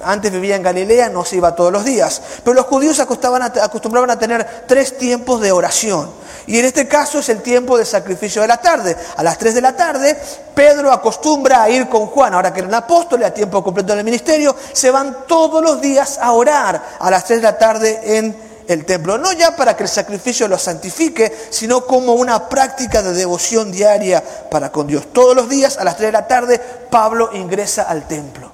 Antes 0.05 0.31
vivía 0.31 0.55
en 0.55 0.63
Galilea, 0.63 1.09
no 1.09 1.25
se 1.25 1.37
iba 1.37 1.55
todos 1.55 1.71
los 1.71 1.83
días. 1.83 2.21
Pero 2.43 2.53
los 2.53 2.65
judíos 2.65 2.99
acostumbraban 2.99 4.09
a 4.11 4.19
tener 4.19 4.65
tres 4.67 4.97
tiempos 4.97 5.41
de 5.41 5.51
oración. 5.51 6.09
Y 6.47 6.59
en 6.59 6.65
este 6.65 6.87
caso 6.87 7.19
es 7.19 7.29
el 7.29 7.41
tiempo 7.41 7.77
de 7.77 7.85
sacrificio 7.85 8.41
de 8.41 8.47
la 8.47 8.57
tarde. 8.57 8.95
A 9.17 9.23
las 9.23 9.37
3 9.37 9.55
de 9.55 9.61
la 9.61 9.75
tarde, 9.75 10.15
Pedro 10.53 10.91
acostumbra 10.91 11.63
a 11.63 11.69
ir 11.69 11.89
con 11.89 12.07
Juan, 12.07 12.33
ahora 12.33 12.53
que 12.53 12.59
eran 12.59 12.73
apóstoles, 12.73 13.27
a 13.27 13.33
tiempo 13.33 13.63
completo 13.63 13.93
en 13.93 13.99
el 13.99 14.05
ministerio, 14.05 14.55
se 14.71 14.91
van 14.91 15.25
todos 15.27 15.63
los 15.63 15.81
días 15.81 16.19
a 16.21 16.33
orar 16.33 16.81
a 16.99 17.09
las 17.09 17.25
3 17.25 17.39
de 17.39 17.43
la 17.43 17.57
tarde 17.57 18.17
en 18.17 18.35
el 18.67 18.85
templo. 18.85 19.17
No 19.17 19.31
ya 19.31 19.55
para 19.55 19.75
que 19.75 19.83
el 19.83 19.89
sacrificio 19.89 20.47
lo 20.47 20.59
santifique, 20.59 21.33
sino 21.49 21.85
como 21.85 22.13
una 22.13 22.47
práctica 22.47 23.01
de 23.01 23.13
devoción 23.13 23.71
diaria 23.71 24.23
para 24.51 24.71
con 24.71 24.85
Dios. 24.85 25.07
Todos 25.11 25.35
los 25.35 25.49
días 25.49 25.77
a 25.77 25.83
las 25.83 25.97
3 25.97 26.09
de 26.09 26.11
la 26.11 26.27
tarde, 26.27 26.59
Pablo 26.91 27.31
ingresa 27.33 27.83
al 27.83 28.07
templo. 28.07 28.51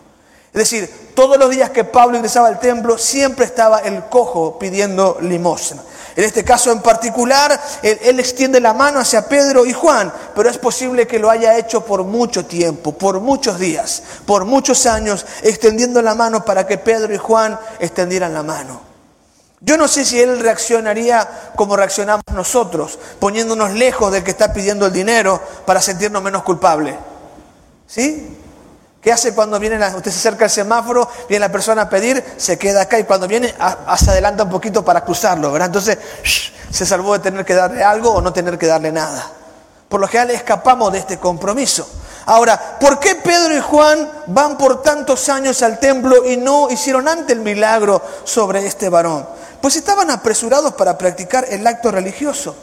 Es 0.53 0.59
decir, 0.59 1.00
todos 1.13 1.37
los 1.37 1.49
días 1.49 1.69
que 1.69 1.83
Pablo 1.83 2.17
ingresaba 2.17 2.47
al 2.47 2.59
templo, 2.59 2.97
siempre 2.97 3.45
estaba 3.45 3.79
el 3.79 4.05
cojo 4.05 4.57
pidiendo 4.59 5.17
limosna. 5.21 5.81
En 6.15 6.25
este 6.25 6.43
caso 6.43 6.71
en 6.71 6.81
particular, 6.81 7.59
él, 7.81 8.19
extiende 8.19 8.59
la 8.59 8.73
mano 8.73 8.99
hacia 8.99 9.27
Pedro 9.27 9.65
y 9.65 9.71
Juan, 9.71 10.11
pero 10.35 10.49
es 10.49 10.57
posible 10.57 11.07
que 11.07 11.19
lo 11.19 11.29
haya 11.29 11.57
hecho 11.57 11.85
por 11.85 12.03
mucho 12.03 12.45
tiempo, 12.45 12.91
por 12.91 13.21
muchos 13.21 13.57
días, 13.57 14.03
por 14.25 14.43
muchos 14.43 14.85
años, 14.85 15.25
extendiendo 15.41 16.01
la 16.01 16.13
mano 16.13 16.43
para 16.43 16.67
que 16.67 16.77
Pedro 16.77 17.13
y 17.13 17.17
Juan 17.17 17.57
extendieran 17.79 18.33
la 18.33 18.43
mano. 18.43 18.81
Yo 19.61 19.77
no 19.77 19.87
sé 19.87 20.03
si 20.03 20.19
él 20.19 20.39
reaccionaría 20.39 21.51
como 21.55 21.77
reaccionamos 21.77 22.23
nosotros, 22.33 22.97
poniéndonos 23.19 23.71
lejos 23.71 24.11
del 24.11 24.23
que 24.23 24.31
está 24.31 24.51
pidiendo 24.51 24.87
el 24.87 24.91
dinero 24.91 25.39
para 25.65 25.81
sentirnos 25.81 26.21
menos 26.23 26.43
culpables. 26.43 26.95
¿Sí? 27.87 28.37
¿Qué 29.01 29.11
hace 29.11 29.33
cuando 29.33 29.59
viene 29.59 29.77
usted 29.77 30.11
se 30.11 30.19
acerca 30.19 30.45
al 30.45 30.51
semáforo, 30.51 31.09
viene 31.27 31.39
la 31.39 31.51
persona 31.51 31.83
a 31.83 31.89
pedir, 31.89 32.23
se 32.37 32.59
queda 32.59 32.81
acá 32.81 32.99
y 32.99 33.03
cuando 33.03 33.27
viene 33.27 33.53
se 33.97 34.11
adelanta 34.11 34.43
un 34.43 34.51
poquito 34.51 34.85
para 34.85 35.03
cruzarlo, 35.03 35.51
¿verdad? 35.51 35.67
Entonces 35.67 35.97
se 36.69 36.85
salvó 36.85 37.13
de 37.13 37.19
tener 37.19 37.43
que 37.43 37.55
darle 37.55 37.83
algo 37.83 38.11
o 38.11 38.21
no 38.21 38.31
tener 38.31 38.59
que 38.59 38.67
darle 38.67 38.91
nada. 38.91 39.31
Por 39.89 39.99
lo 39.99 40.07
general 40.07 40.29
escapamos 40.31 40.93
de 40.93 40.99
este 40.99 41.17
compromiso. 41.17 41.89
Ahora, 42.27 42.77
¿por 42.79 42.99
qué 42.99 43.15
Pedro 43.15 43.57
y 43.57 43.59
Juan 43.59 44.09
van 44.27 44.55
por 44.55 44.83
tantos 44.83 45.27
años 45.29 45.63
al 45.63 45.79
templo 45.79 46.23
y 46.29 46.37
no 46.37 46.69
hicieron 46.69 47.07
antes 47.07 47.35
el 47.35 47.41
milagro 47.41 48.01
sobre 48.23 48.65
este 48.67 48.87
varón? 48.87 49.27
Pues 49.59 49.75
estaban 49.75 50.11
apresurados 50.11 50.75
para 50.75 50.95
practicar 50.95 51.45
el 51.49 51.65
acto 51.65 51.91
religioso. 51.91 52.55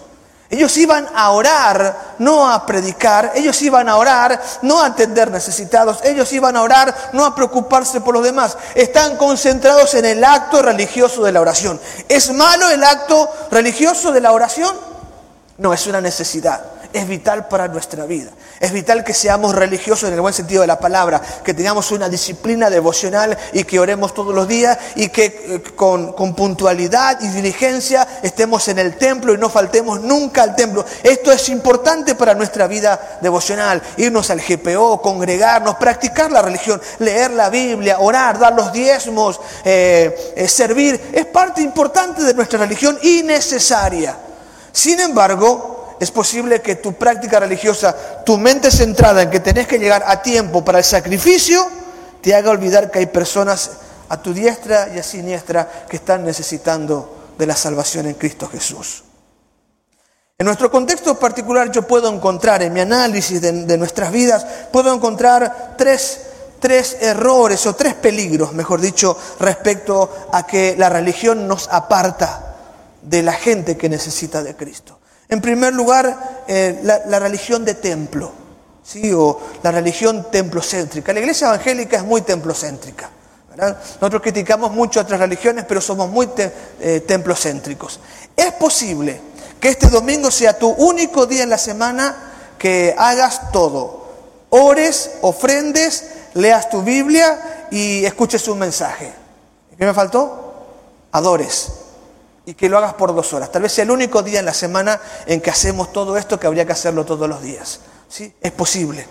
Ellos 0.50 0.76
iban 0.78 1.06
a 1.14 1.30
orar, 1.30 2.14
no 2.18 2.50
a 2.50 2.64
predicar. 2.64 3.32
Ellos 3.34 3.60
iban 3.60 3.88
a 3.88 3.96
orar, 3.96 4.40
no 4.62 4.80
a 4.80 4.86
atender 4.86 5.30
necesitados. 5.30 5.98
Ellos 6.04 6.32
iban 6.32 6.56
a 6.56 6.62
orar, 6.62 7.10
no 7.12 7.26
a 7.26 7.34
preocuparse 7.34 8.00
por 8.00 8.14
los 8.14 8.24
demás. 8.24 8.56
Están 8.74 9.16
concentrados 9.16 9.92
en 9.94 10.06
el 10.06 10.24
acto 10.24 10.62
religioso 10.62 11.22
de 11.22 11.32
la 11.32 11.40
oración. 11.42 11.78
¿Es 12.08 12.32
malo 12.32 12.70
el 12.70 12.82
acto 12.82 13.30
religioso 13.50 14.10
de 14.10 14.22
la 14.22 14.32
oración? 14.32 14.74
No, 15.58 15.74
es 15.74 15.86
una 15.86 16.00
necesidad 16.00 16.77
es 16.92 17.06
vital 17.06 17.48
para 17.48 17.68
nuestra 17.68 18.06
vida. 18.06 18.30
Es 18.60 18.72
vital 18.72 19.04
que 19.04 19.12
seamos 19.12 19.54
religiosos 19.54 20.08
en 20.08 20.14
el 20.14 20.20
buen 20.20 20.34
sentido 20.34 20.62
de 20.62 20.66
la 20.66 20.78
palabra, 20.78 21.20
que 21.44 21.54
tengamos 21.54 21.90
una 21.90 22.08
disciplina 22.08 22.70
devocional 22.70 23.36
y 23.52 23.64
que 23.64 23.78
oremos 23.78 24.14
todos 24.14 24.34
los 24.34 24.48
días 24.48 24.78
y 24.96 25.08
que 25.08 25.24
eh, 25.26 25.62
con, 25.74 26.14
puntualidad 26.34 27.20
y 27.20 27.28
diligencia 27.28 28.06
estemos 28.22 28.66
en 28.68 28.78
el 28.78 28.96
templo 28.96 29.34
y 29.34 29.38
no 29.38 29.50
faltemos 29.50 30.00
nunca 30.00 30.42
al 30.42 30.56
templo. 30.56 30.84
Esto 31.02 31.30
es 31.30 31.48
importante 31.48 32.14
para 32.14 32.34
nuestra 32.34 32.66
vida 32.66 33.18
devocional. 33.20 33.82
Irnos 33.96 34.30
al 34.30 34.40
GPO, 34.40 35.02
congregarnos, 35.02 35.76
practicar 35.76 36.30
la 36.30 36.42
religión, 36.42 36.80
leer 37.00 37.30
la 37.32 37.50
Biblia, 37.50 37.98
orar, 38.00 38.38
dar 38.38 38.54
los 38.54 38.72
diezmos, 38.72 39.40
eh, 39.64 40.32
eh, 40.36 40.48
servir, 40.48 41.10
es 41.12 41.26
parte 41.26 41.60
importante 41.60 42.22
de 42.22 42.34
nuestra 42.34 42.58
religión 42.58 42.98
y 43.02 43.22
necesaria. 43.22 44.16
Sin 44.72 45.00
embargo, 45.00 45.87
es 46.00 46.10
posible 46.10 46.60
que 46.62 46.76
tu 46.76 46.94
práctica 46.94 47.40
religiosa, 47.40 48.24
tu 48.24 48.38
mente 48.38 48.70
centrada 48.70 49.22
en 49.22 49.30
que 49.30 49.40
tenés 49.40 49.66
que 49.66 49.78
llegar 49.78 50.04
a 50.06 50.22
tiempo 50.22 50.64
para 50.64 50.78
el 50.78 50.84
sacrificio, 50.84 51.66
te 52.20 52.34
haga 52.34 52.50
olvidar 52.50 52.90
que 52.90 53.00
hay 53.00 53.06
personas 53.06 53.70
a 54.08 54.20
tu 54.22 54.32
diestra 54.32 54.88
y 54.94 54.98
a 54.98 55.02
siniestra 55.02 55.86
que 55.88 55.96
están 55.96 56.24
necesitando 56.24 57.32
de 57.36 57.46
la 57.46 57.56
salvación 57.56 58.06
en 58.06 58.14
Cristo 58.14 58.48
Jesús. 58.48 59.04
En 60.40 60.46
nuestro 60.46 60.70
contexto 60.70 61.18
particular 61.18 61.70
yo 61.72 61.82
puedo 61.82 62.12
encontrar, 62.12 62.62
en 62.62 62.72
mi 62.72 62.80
análisis 62.80 63.40
de, 63.40 63.76
nuestras 63.76 64.12
vidas, 64.12 64.46
puedo 64.72 64.94
encontrar 64.94 65.74
tres, 65.76 66.20
tres 66.60 66.98
errores 67.00 67.66
o 67.66 67.74
tres 67.74 67.94
peligros, 67.94 68.52
mejor 68.52 68.80
dicho, 68.80 69.18
respecto 69.40 70.28
a 70.32 70.46
que 70.46 70.76
la 70.78 70.88
religión 70.88 71.48
nos 71.48 71.68
aparta 71.68 72.54
de 73.02 73.22
la 73.22 73.32
gente 73.32 73.76
que 73.76 73.88
necesita 73.88 74.42
de 74.42 74.54
Cristo. 74.54 74.97
En 75.28 75.40
primer 75.42 75.74
lugar, 75.74 76.44
eh, 76.48 76.80
la, 76.82 77.18
religión 77.18 77.64
de 77.64 77.74
templo, 77.74 78.32
¿sí? 78.82 79.12
o 79.12 79.38
la 79.62 79.70
religión 79.70 80.28
templocéntrica. 80.30 81.12
La 81.12 81.20
iglesia 81.20 81.48
evangélica 81.48 81.98
es 81.98 82.04
muy 82.04 82.22
templocéntrica. 82.22 83.10
Nosotros 84.00 84.22
criticamos 84.22 84.70
mucho 84.70 85.00
otras 85.00 85.18
religiones, 85.18 85.64
pero 85.66 85.80
somos 85.80 86.08
muy 86.08 86.28
eh, 86.36 87.04
templocéntricos. 87.06 87.98
Es 88.36 88.52
posible 88.52 89.20
que 89.60 89.68
este 89.70 89.88
domingo 89.88 90.30
sea 90.30 90.56
tu 90.56 90.70
único 90.70 91.26
día 91.26 91.42
en 91.42 91.50
la 91.50 91.58
semana 91.58 92.16
que 92.56 92.94
hagas 92.96 93.50
todo. 93.50 94.06
Ores, 94.50 95.10
ofrendes, 95.22 96.04
leas 96.34 96.70
tu 96.70 96.82
Biblia 96.82 97.66
y 97.70 98.04
escuches 98.04 98.46
un 98.48 98.60
mensaje. 98.60 99.12
¿Qué 99.76 99.84
me 99.84 99.92
faltó? 99.92 100.54
Adores 101.10 101.68
y 102.48 102.54
que 102.54 102.70
lo 102.70 102.78
hagas 102.78 102.94
por 102.94 103.14
dos 103.14 103.34
horas. 103.34 103.52
Tal 103.52 103.60
vez 103.60 103.72
sea 103.72 103.84
el 103.84 103.90
único 103.90 104.22
día 104.22 104.38
en 104.38 104.46
la 104.46 104.54
semana 104.54 104.98
en 105.26 105.42
que 105.42 105.50
hacemos 105.50 105.92
todo 105.92 106.16
esto 106.16 106.40
que 106.40 106.46
habría 106.46 106.64
que 106.64 106.72
hacerlo 106.72 107.04
todos 107.04 107.28
los 107.28 107.42
días. 107.42 107.80
¿Sí? 108.08 108.32
Es 108.40 108.52
posible. 108.52 109.06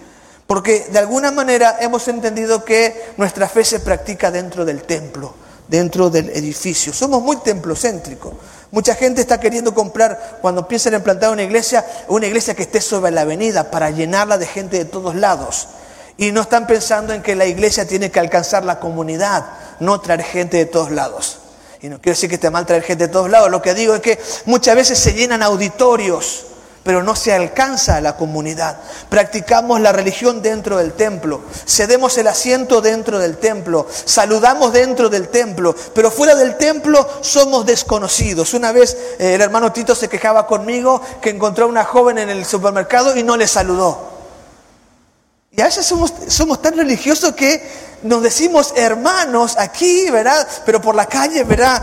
Porque 0.48 0.88
de 0.90 0.98
alguna 0.98 1.30
manera 1.30 1.78
hemos 1.80 2.08
entendido 2.08 2.66
que 2.66 3.14
nuestra 3.16 3.48
fe 3.48 3.64
se 3.64 3.80
practica 3.80 4.32
dentro 4.32 4.66
del 4.66 4.82
templo, 4.82 5.36
dentro 5.68 6.10
del 6.10 6.32
edificio. 6.32 6.92
Somos 6.92 7.22
muy 7.22 7.38
templocéntricos. 7.38 8.34
Mucha 8.72 8.96
gente 8.96 9.22
está 9.22 9.40
queriendo 9.40 9.72
comprar, 9.72 10.40
cuando 10.42 10.68
piensan 10.68 10.96
en 10.96 11.04
plantar 11.04 11.30
una 11.32 11.44
iglesia, 11.44 11.86
una 12.08 12.26
iglesia 12.26 12.56
que 12.56 12.64
esté 12.64 12.82
sobre 12.82 13.12
la 13.12 13.22
avenida 13.22 13.70
para 13.70 13.92
llenarla 13.92 14.40
de 14.40 14.48
gente 14.48 14.80
de 14.80 14.86
todos 14.86 15.14
lados. 15.14 15.68
Y 16.18 16.32
no 16.32 16.42
están 16.42 16.66
pensando 16.66 17.14
en 17.14 17.22
que 17.22 17.36
la 17.36 17.46
iglesia 17.46 17.88
tiene 17.88 18.10
que 18.10 18.20
alcanzar 18.20 18.66
la 18.66 18.80
comunidad, 18.80 19.46
no 19.80 20.02
traer 20.02 20.24
gente 20.24 20.58
de 20.58 20.66
todos 20.66 20.90
lados. 20.90 21.42
Y 21.82 21.90
no 21.90 22.02
quiero 22.02 22.16
decir 22.16 22.30
que 22.30 22.36
esté 22.36 22.50
mal 22.50 22.66
traer 22.66 22.84
gente 22.84 23.08
de 23.08 23.14
todos 23.14 23.30
lados, 23.30 23.52
lo 23.52 23.62
que 23.62 23.74
digo 23.74 23.94
es 23.94 24.02
que 24.02 24.20
muchas 24.46 24.76
veces 24.76 24.98
se 24.98 25.14
llenan 25.14 25.44
auditorios, 25.44 26.46
pero 26.84 27.04
no 27.04 27.16
se 27.16 27.34
alcanza 27.34 27.98
a 27.98 28.02
la 28.02 28.16
comunidad. 28.16 28.80
Practicamos 29.10 29.80
la 29.82 29.92
religión 29.92 30.42
dentro 30.42 30.78
del 30.78 30.94
templo, 30.94 31.42
cedemos 31.68 32.18
el 32.18 32.28
asiento 32.28 32.82
dentro 32.82 33.20
del 33.20 33.38
templo, 33.38 33.86
saludamos 34.06 34.74
dentro 34.74 35.10
del 35.10 35.28
templo, 35.28 35.76
pero 35.94 36.10
fuera 36.10 36.34
del 36.34 36.58
templo 36.58 37.08
somos 37.22 37.66
desconocidos. 37.66 38.54
Una 38.56 38.72
vez 38.72 38.98
eh, 39.20 39.36
el 39.36 39.42
hermano 39.42 39.72
Tito 39.72 39.94
se 39.94 40.10
quejaba 40.10 40.48
conmigo 40.48 41.02
que 41.22 41.30
encontró 41.30 41.66
a 41.66 41.68
una 41.68 41.84
joven 41.84 42.18
en 42.18 42.30
el 42.30 42.46
supermercado 42.46 43.16
y 43.16 43.22
no 43.22 43.38
le 43.38 43.48
saludó. 43.48 44.17
Y 45.58 45.62
a 45.64 45.66
veces 45.66 45.88
somos, 45.88 46.14
somos 46.28 46.62
tan 46.62 46.78
religiosos 46.78 47.34
que 47.34 47.68
nos 48.04 48.22
decimos 48.22 48.74
hermanos 48.76 49.56
aquí, 49.58 50.08
¿verdad? 50.12 50.48
Pero 50.64 50.80
por 50.80 50.94
la 50.94 51.08
calle, 51.08 51.44
¿verdad? 51.46 51.82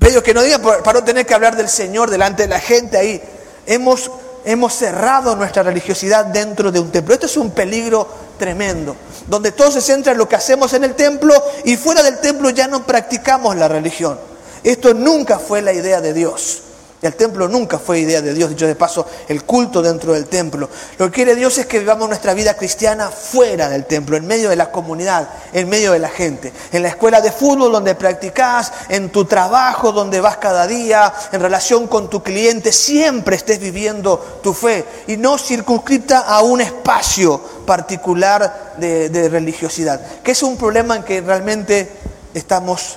Pero 0.00 0.24
que 0.24 0.34
no 0.34 0.42
digan 0.42 0.60
para 0.60 0.98
no 0.98 1.04
tener 1.04 1.24
que 1.24 1.34
hablar 1.34 1.54
del 1.54 1.68
Señor 1.68 2.10
delante 2.10 2.42
de 2.42 2.48
la 2.48 2.58
gente 2.58 2.98
ahí. 2.98 3.22
Hemos, 3.64 4.10
hemos 4.44 4.74
cerrado 4.74 5.36
nuestra 5.36 5.62
religiosidad 5.62 6.24
dentro 6.24 6.72
de 6.72 6.80
un 6.80 6.90
templo. 6.90 7.14
Esto 7.14 7.26
es 7.26 7.36
un 7.36 7.52
peligro 7.52 8.08
tremendo, 8.40 8.96
donde 9.28 9.52
todo 9.52 9.70
se 9.70 9.80
centra 9.80 10.10
en 10.10 10.18
lo 10.18 10.28
que 10.28 10.34
hacemos 10.34 10.72
en 10.72 10.82
el 10.82 10.96
templo 10.96 11.32
y 11.64 11.76
fuera 11.76 12.02
del 12.02 12.18
templo 12.18 12.50
ya 12.50 12.66
no 12.66 12.84
practicamos 12.84 13.54
la 13.54 13.68
religión. 13.68 14.18
Esto 14.64 14.94
nunca 14.94 15.38
fue 15.38 15.62
la 15.62 15.72
idea 15.72 16.00
de 16.00 16.12
Dios. 16.12 16.63
El 17.04 17.16
templo 17.16 17.48
nunca 17.48 17.78
fue 17.78 17.98
idea 17.98 18.22
de 18.22 18.32
Dios, 18.32 18.48
dicho 18.48 18.66
de 18.66 18.76
paso, 18.76 19.06
el 19.28 19.44
culto 19.44 19.82
dentro 19.82 20.14
del 20.14 20.24
templo. 20.24 20.70
Lo 20.96 21.06
que 21.06 21.12
quiere 21.12 21.36
Dios 21.36 21.58
es 21.58 21.66
que 21.66 21.78
vivamos 21.78 22.08
nuestra 22.08 22.32
vida 22.32 22.54
cristiana 22.54 23.10
fuera 23.10 23.68
del 23.68 23.84
templo, 23.84 24.16
en 24.16 24.26
medio 24.26 24.48
de 24.48 24.56
la 24.56 24.70
comunidad, 24.70 25.28
en 25.52 25.68
medio 25.68 25.92
de 25.92 25.98
la 25.98 26.08
gente. 26.08 26.50
En 26.72 26.82
la 26.82 26.88
escuela 26.88 27.20
de 27.20 27.30
fútbol 27.30 27.72
donde 27.72 27.94
practicas, 27.94 28.72
en 28.88 29.10
tu 29.10 29.26
trabajo 29.26 29.92
donde 29.92 30.18
vas 30.22 30.38
cada 30.38 30.66
día, 30.66 31.12
en 31.30 31.42
relación 31.42 31.88
con 31.88 32.08
tu 32.08 32.22
cliente, 32.22 32.72
siempre 32.72 33.36
estés 33.36 33.60
viviendo 33.60 34.40
tu 34.42 34.54
fe 34.54 34.86
y 35.06 35.18
no 35.18 35.36
circunscripta 35.36 36.20
a 36.20 36.40
un 36.40 36.62
espacio 36.62 37.38
particular 37.66 38.76
de, 38.78 39.10
de 39.10 39.28
religiosidad, 39.28 40.00
que 40.22 40.30
es 40.32 40.42
un 40.42 40.56
problema 40.56 40.96
en 40.96 41.02
que 41.02 41.20
realmente 41.20 41.86
estamos 42.32 42.96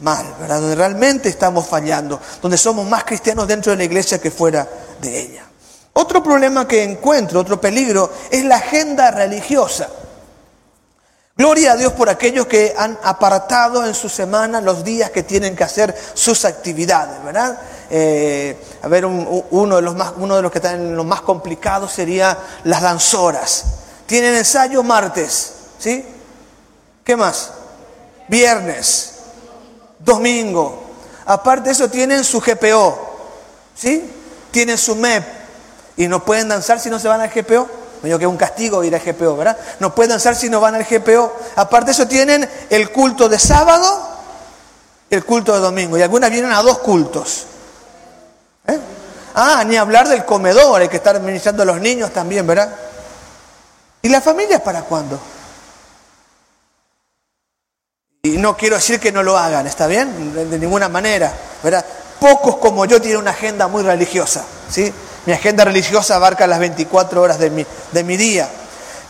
mal, 0.00 0.34
¿verdad? 0.40 0.60
Donde 0.60 0.76
realmente 0.76 1.28
estamos 1.28 1.66
fallando, 1.66 2.20
donde 2.40 2.56
somos 2.56 2.86
más 2.86 3.04
cristianos 3.04 3.48
dentro 3.48 3.72
de 3.72 3.78
la 3.78 3.84
iglesia 3.84 4.20
que 4.20 4.30
fuera 4.30 4.68
de 5.00 5.20
ella. 5.20 5.44
Otro 5.94 6.22
problema 6.22 6.68
que 6.68 6.82
encuentro, 6.82 7.40
otro 7.40 7.60
peligro, 7.60 8.12
es 8.30 8.44
la 8.44 8.56
agenda 8.56 9.10
religiosa. 9.10 9.88
Gloria 11.36 11.72
a 11.72 11.76
Dios 11.76 11.92
por 11.92 12.08
aquellos 12.08 12.46
que 12.46 12.74
han 12.76 12.98
apartado 13.02 13.86
en 13.86 13.94
su 13.94 14.08
semana 14.08 14.60
los 14.60 14.82
días 14.82 15.10
que 15.10 15.22
tienen 15.22 15.54
que 15.54 15.64
hacer 15.64 15.96
sus 16.14 16.44
actividades, 16.44 17.22
¿verdad? 17.22 17.58
Eh, 17.90 18.56
a 18.82 18.88
ver, 18.88 19.06
uno, 19.06 19.76
de 19.76 19.82
los 19.82 19.94
más, 19.94 20.12
uno 20.16 20.36
de 20.36 20.42
los 20.42 20.50
que 20.50 20.58
están 20.58 20.74
en 20.74 20.96
los 20.96 21.06
más 21.06 21.20
complicados 21.20 21.92
sería 21.92 22.36
las 22.64 22.82
danzoras. 22.82 23.64
Tienen 24.06 24.34
ensayo 24.34 24.82
martes, 24.82 25.52
¿sí? 25.78 26.04
¿Qué 27.04 27.16
más? 27.16 27.52
Viernes 28.28 29.17
domingo. 29.98 30.84
Aparte 31.26 31.68
de 31.68 31.72
eso, 31.72 31.88
tienen 31.88 32.24
su 32.24 32.40
GPO, 32.40 32.98
¿sí? 33.74 34.10
Tienen 34.50 34.78
su 34.78 34.96
MEP 34.96 35.24
y 35.96 36.08
no 36.08 36.24
pueden 36.24 36.48
danzar 36.48 36.80
si 36.80 36.88
no 36.88 36.98
se 36.98 37.08
van 37.08 37.20
al 37.20 37.28
GPO. 37.28 37.68
Me 38.02 38.08
digo 38.08 38.18
que 38.18 38.24
es 38.24 38.30
un 38.30 38.36
castigo 38.36 38.84
ir 38.84 38.94
al 38.94 39.00
GPO, 39.00 39.36
¿verdad? 39.36 39.58
No 39.80 39.94
pueden 39.94 40.10
danzar 40.10 40.36
si 40.36 40.48
no 40.48 40.60
van 40.60 40.74
al 40.74 40.84
GPO. 40.84 41.32
Aparte 41.56 41.86
de 41.86 41.92
eso, 41.92 42.06
tienen 42.06 42.48
el 42.70 42.90
culto 42.92 43.28
de 43.28 43.38
sábado, 43.38 44.08
el 45.10 45.24
culto 45.24 45.52
de 45.52 45.60
domingo. 45.60 45.98
Y 45.98 46.02
algunas 46.02 46.30
vienen 46.30 46.52
a 46.52 46.62
dos 46.62 46.78
cultos. 46.78 47.46
Ah, 49.34 49.64
ni 49.66 49.76
hablar 49.76 50.08
del 50.08 50.24
comedor, 50.24 50.80
hay 50.80 50.88
que 50.88 50.96
estar 50.96 51.14
administrando 51.14 51.62
a 51.62 51.66
los 51.66 51.80
niños 51.80 52.12
también, 52.12 52.46
¿verdad? 52.46 52.74
¿Y 54.02 54.08
la 54.08 54.20
familia 54.20 54.62
para 54.62 54.82
cuándo? 54.82 55.18
Y 58.22 58.27
no 58.38 58.56
quiero 58.56 58.76
decir 58.76 58.98
que 58.98 59.12
no 59.12 59.22
lo 59.22 59.36
hagan, 59.36 59.66
¿está 59.66 59.86
bien? 59.86 60.50
De, 60.50 60.58
ninguna 60.58 60.88
manera, 60.88 61.32
¿verdad? 61.62 61.84
Pocos 62.20 62.56
como 62.56 62.84
yo 62.84 63.00
tienen 63.00 63.20
una 63.20 63.32
agenda 63.32 63.68
muy 63.68 63.82
religiosa, 63.82 64.44
¿sí? 64.70 64.92
Mi 65.26 65.32
agenda 65.32 65.64
religiosa 65.64 66.16
abarca 66.16 66.46
las 66.46 66.58
24 66.58 67.20
horas 67.20 67.38
de 67.38 67.50
mi, 67.50 67.66
de 67.92 68.04
mi 68.04 68.16
día. 68.16 68.48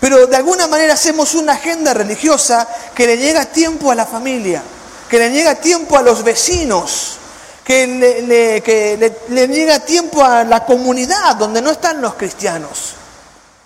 Pero 0.01 0.27
de 0.27 0.37
alguna 0.37 0.67
manera 0.67 0.95
hacemos 0.95 1.35
una 1.35 1.55
agenda 1.55 1.95
religiosa 1.95 2.67
que 2.95 3.07
le 3.07 3.19
llega 3.19 3.45
tiempo 3.47 3.91
a 3.91 3.95
la 3.95 4.07
familia, 4.07 4.63
que 5.09 5.19
le 5.19 5.31
llega 5.31 5.55
tiempo 5.57 5.97
a 5.97 6.03
los 6.03 6.23
vecinos, 6.23 7.19
que 7.65 7.87
le, 7.87 8.63
que 8.63 9.21
le, 9.29 9.49
llega 9.49 9.81
tiempo 9.81 10.25
a 10.25 10.45
la 10.45 10.65
comunidad 10.65 11.37
donde 11.37 11.61
no 11.61 11.71
están 11.71 12.01
los 12.01 12.15
cristianos. 12.15 12.95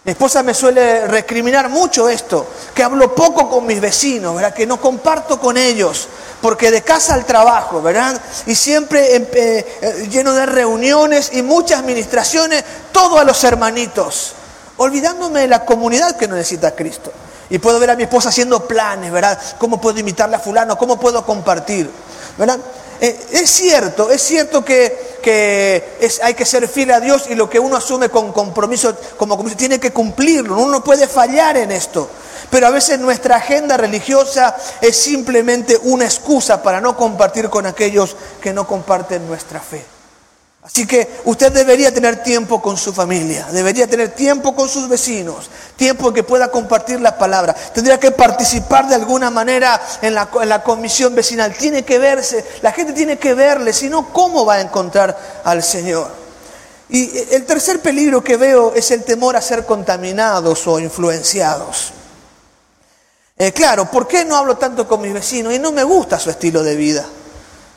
Mi 0.04 0.10
esposa 0.10 0.42
me 0.42 0.52
suele 0.52 1.06
recriminar 1.06 1.68
mucho 1.68 2.08
esto, 2.08 2.44
que 2.74 2.82
hablo 2.82 3.14
poco 3.14 3.48
con 3.48 3.64
mis 3.64 3.80
vecinos, 3.80 4.34
¿verdad? 4.34 4.52
que 4.52 4.66
no 4.66 4.80
comparto 4.80 5.38
con 5.38 5.56
ellos, 5.56 6.08
porque 6.40 6.72
de 6.72 6.82
casa 6.82 7.14
al 7.14 7.24
trabajo, 7.24 7.80
¿verdad? 7.80 8.20
Y 8.46 8.56
siempre 8.56 9.14
eh, 9.14 9.28
eh, 9.32 10.08
lleno 10.10 10.32
de 10.32 10.44
reuniones 10.44 11.30
y 11.34 11.42
muchas 11.42 11.78
administraciones, 11.78 12.64
todo 12.90 13.20
a 13.20 13.24
los 13.24 13.44
hermanitos, 13.44 14.32
olvidándome 14.76 15.42
de 15.42 15.46
la 15.46 15.64
comunidad 15.64 16.16
que 16.16 16.26
necesita 16.26 16.74
Cristo. 16.74 17.12
Y 17.48 17.58
puedo 17.58 17.78
ver 17.78 17.90
a 17.90 17.96
mi 17.96 18.02
esposa 18.02 18.30
haciendo 18.30 18.66
planes, 18.66 19.12
¿verdad? 19.12 19.38
¿Cómo 19.58 19.80
puedo 19.80 20.00
invitarle 20.00 20.34
a 20.34 20.40
fulano? 20.40 20.76
¿Cómo 20.76 20.98
puedo 20.98 21.24
compartir? 21.24 21.88
¿Verdad? 22.36 22.58
Eh, 23.04 23.18
es 23.32 23.50
cierto, 23.50 24.12
es 24.12 24.22
cierto 24.22 24.64
que, 24.64 25.18
hay 26.22 26.34
que 26.34 26.46
ser 26.46 26.68
fiel 26.68 26.92
a 26.92 27.00
Dios 27.00 27.24
y 27.28 27.34
lo 27.34 27.50
que 27.50 27.58
uno 27.58 27.74
asume 27.74 28.08
con 28.08 28.32
compromiso, 28.32 28.96
como 29.16 29.34
compromiso, 29.36 29.56
tiene 29.56 29.80
que 29.80 29.92
cumplirlo, 29.92 30.54
uno 30.56 30.70
no 30.70 30.84
puede 30.84 31.08
fallar 31.08 31.56
en 31.56 31.72
esto. 31.72 32.08
Pero 32.48 32.68
a 32.68 32.70
veces 32.70 33.00
nuestra 33.00 33.38
agenda 33.38 33.76
religiosa 33.76 34.56
es 34.80 34.96
simplemente 34.96 35.76
una 35.82 36.04
excusa 36.04 36.62
para 36.62 36.80
no 36.80 36.96
compartir 36.96 37.50
con 37.50 37.66
aquellos 37.66 38.14
que 38.40 38.52
no 38.52 38.68
comparten 38.68 39.26
nuestra 39.26 39.58
fe. 39.58 39.84
Así 40.62 40.86
que 40.86 41.20
usted 41.24 41.50
debería 41.50 41.92
tener 41.92 42.22
tiempo 42.22 42.62
con 42.62 42.76
su 42.76 42.92
familia, 42.92 43.48
debería 43.50 43.88
tener 43.88 44.10
tiempo 44.10 44.54
con 44.54 44.68
sus 44.68 44.88
vecinos, 44.88 45.50
tiempo 45.74 46.08
en 46.08 46.14
que 46.14 46.22
pueda 46.22 46.52
compartir 46.52 47.00
la 47.00 47.18
palabra. 47.18 47.52
Tendría 47.52 47.98
que 47.98 48.12
participar 48.12 48.88
de 48.88 48.94
alguna 48.94 49.28
manera 49.28 49.80
en 50.00 50.14
la, 50.14 50.62
comisión 50.62 51.16
vecinal. 51.16 51.52
Tiene 51.52 51.84
que 51.84 51.98
verse, 51.98 52.44
la 52.62 52.70
gente 52.70 52.92
tiene 52.92 53.18
que 53.18 53.34
verle, 53.34 53.72
si 53.72 53.88
no, 53.88 54.12
¿cómo 54.12 54.46
va 54.46 54.54
a 54.54 54.60
encontrar 54.60 55.42
al 55.42 55.64
Señor? 55.64 56.12
Y 56.90 57.10
el 57.34 57.44
tercer 57.44 57.80
peligro 57.80 58.22
que 58.22 58.36
veo 58.36 58.72
es 58.72 58.92
el 58.92 59.02
temor 59.02 59.34
a 59.34 59.40
ser 59.40 59.66
contaminados 59.66 60.64
o 60.68 60.78
influenciados. 60.78 61.92
Eh, 63.36 63.50
claro, 63.50 63.90
¿por 63.90 64.06
qué 64.06 64.24
no 64.24 64.36
hablo 64.36 64.56
tanto 64.56 64.86
con 64.86 65.00
mis 65.00 65.12
vecinos? 65.12 65.52
Y 65.52 65.58
no 65.58 65.72
me 65.72 65.82
gusta 65.82 66.20
su 66.20 66.30
estilo 66.30 66.62
de 66.62 66.76
vida 66.76 67.04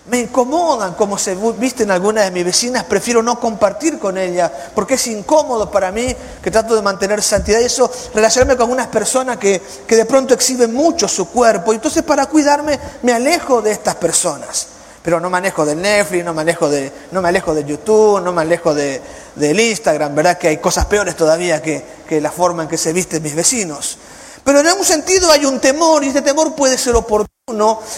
me 0.07 0.19
incomodan, 0.19 0.93
como 0.93 1.17
se 1.17 1.35
viste 1.57 1.83
en 1.83 1.91
algunas 1.91 2.25
de 2.25 2.31
mis 2.31 2.45
vecinas, 2.45 2.83
prefiero 2.83 3.23
no 3.23 3.39
compartir 3.39 3.97
con 3.97 4.17
ella, 4.17 4.51
porque 4.75 4.95
es 4.95 5.07
incómodo 5.07 5.71
para 5.71 5.91
mí, 5.91 6.15
que 6.43 6.51
trato 6.51 6.75
de 6.75 6.81
mantener 6.81 7.23
santidad 7.23 7.59
y 7.59 7.65
eso, 7.65 7.91
relacionarme 8.13 8.55
con 8.55 8.71
unas 8.71 8.87
personas 8.87 9.37
que, 9.37 9.61
que 9.87 9.95
de 9.95 10.05
pronto 10.05 10.33
exhiben 10.33 10.73
mucho 10.73 11.07
su 11.07 11.29
cuerpo, 11.29 11.73
entonces 11.73 12.03
para 12.03 12.27
cuidarme 12.27 12.79
me 13.01 13.13
alejo 13.13 13.61
de 13.61 13.71
estas 13.71 13.95
personas. 13.95 14.67
Pero 15.01 15.19
no 15.19 15.29
manejo 15.29 15.65
del 15.67 15.79
Netflix, 15.79 16.25
no 16.25 16.33
manejo 16.33 16.67
de, 16.67 16.91
no 17.11 17.21
me 17.21 17.29
alejo 17.29 17.53
de 17.53 17.63
YouTube, 17.63 18.21
no 18.21 18.33
me 18.33 18.41
alejo 18.41 18.73
de, 18.73 18.99
del 19.35 19.59
Instagram, 19.59 20.15
¿verdad? 20.15 20.37
Que 20.39 20.47
hay 20.47 20.57
cosas 20.57 20.87
peores 20.87 21.15
todavía 21.15 21.61
que, 21.61 21.85
que 22.09 22.19
la 22.19 22.31
forma 22.31 22.63
en 22.63 22.69
que 22.69 22.77
se 22.77 22.91
visten 22.91 23.21
mis 23.21 23.35
vecinos. 23.35 23.99
Pero 24.43 24.61
en 24.61 24.67
algún 24.67 24.83
sentido 24.83 25.29
hay 25.29 25.45
un 25.45 25.59
temor 25.59 26.03
y 26.03 26.07
este 26.07 26.23
temor 26.23 26.55
puede 26.55 26.79
ser 26.79 26.95
oportuno 26.95 27.34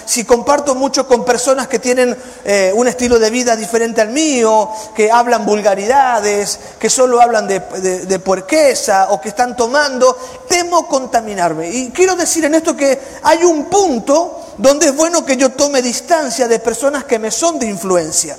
si 0.06 0.26
comparto 0.26 0.76
mucho 0.76 1.08
con 1.08 1.24
personas 1.24 1.70
que 1.70 1.80
tienen 1.80 2.14
eh, 2.44 2.74
un 2.76 2.86
estilo 2.86 3.18
de 3.18 3.30
vida 3.30 3.56
diferente 3.56 4.02
al 4.02 4.10
mío, 4.10 4.70
que 4.94 5.10
hablan 5.10 5.46
vulgaridades, 5.46 6.60
que 6.78 6.90
solo 6.90 7.22
hablan 7.22 7.48
de, 7.48 7.62
de, 7.62 8.20
puerqueza 8.20 9.08
o 9.12 9.22
que 9.22 9.30
están 9.30 9.56
tomando, 9.56 10.18
temo 10.50 10.86
contaminarme. 10.86 11.70
Y 11.70 11.92
quiero 11.92 12.18
decir 12.18 12.44
en 12.44 12.56
esto 12.56 12.76
que 12.76 13.00
hay 13.24 13.46
un 13.46 13.70
punto 13.70 14.38
donde 14.58 14.88
es 14.88 14.96
bueno 14.98 15.26
que 15.26 15.38
yo 15.38 15.54
tome 15.54 15.82
distancia 15.82 16.50
de 16.50 16.60
personas 16.60 17.06
que 17.06 17.18
me 17.18 17.32
son 17.32 17.58
de 17.58 17.68
influencia. 17.68 18.38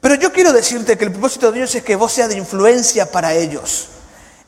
Pero 0.00 0.14
yo 0.14 0.32
quiero 0.32 0.54
decirte 0.54 0.96
que 0.96 1.04
el 1.04 1.12
propósito 1.12 1.52
de 1.52 1.58
Dios 1.58 1.74
es 1.74 1.84
que 1.84 1.96
vos 1.96 2.10
seas 2.10 2.30
de 2.30 2.38
influencia 2.38 3.04
para 3.04 3.34
ellos. 3.34 3.88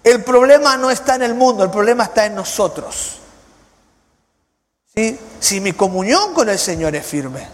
El 0.02 0.24
problema 0.24 0.78
no 0.78 0.90
está 0.90 1.16
en 1.16 1.24
el 1.24 1.34
mundo, 1.34 1.62
el 1.62 1.70
problema 1.70 2.04
está 2.04 2.24
en 2.24 2.36
nosotros. 2.36 3.18
Si 4.94 5.58
mi 5.62 5.72
comunión 5.72 6.34
con 6.34 6.50
el 6.50 6.58
Señor 6.58 6.94
es 6.94 7.06
firme, 7.06 7.48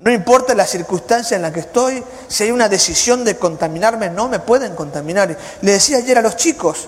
no 0.00 0.10
importa 0.10 0.54
la 0.54 0.66
circunstancia 0.66 1.34
en 1.34 1.40
la 1.40 1.50
que 1.50 1.60
estoy, 1.60 2.04
si 2.28 2.44
hay 2.44 2.50
una 2.50 2.68
decisión 2.68 3.24
de 3.24 3.38
contaminarme, 3.38 4.10
no 4.10 4.28
me 4.28 4.40
pueden 4.40 4.74
contaminar. 4.74 5.38
Le 5.62 5.72
decía 5.72 5.96
ayer 5.96 6.18
a 6.18 6.20
los 6.20 6.36
chicos, 6.36 6.86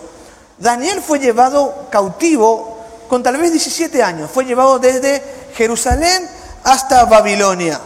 Daniel 0.59 1.01
fue 1.01 1.21
llevado 1.21 1.89
cautivo 1.91 2.85
con 3.09 3.23
tal 3.23 3.39
vez 3.39 3.51
17 3.51 4.03
años, 4.03 4.31
fue 4.31 4.45
llevado 4.45 4.79
desde 4.79 5.23
Jerusalén 5.55 6.29
hasta 6.65 7.07
Babilonia, 7.07 7.81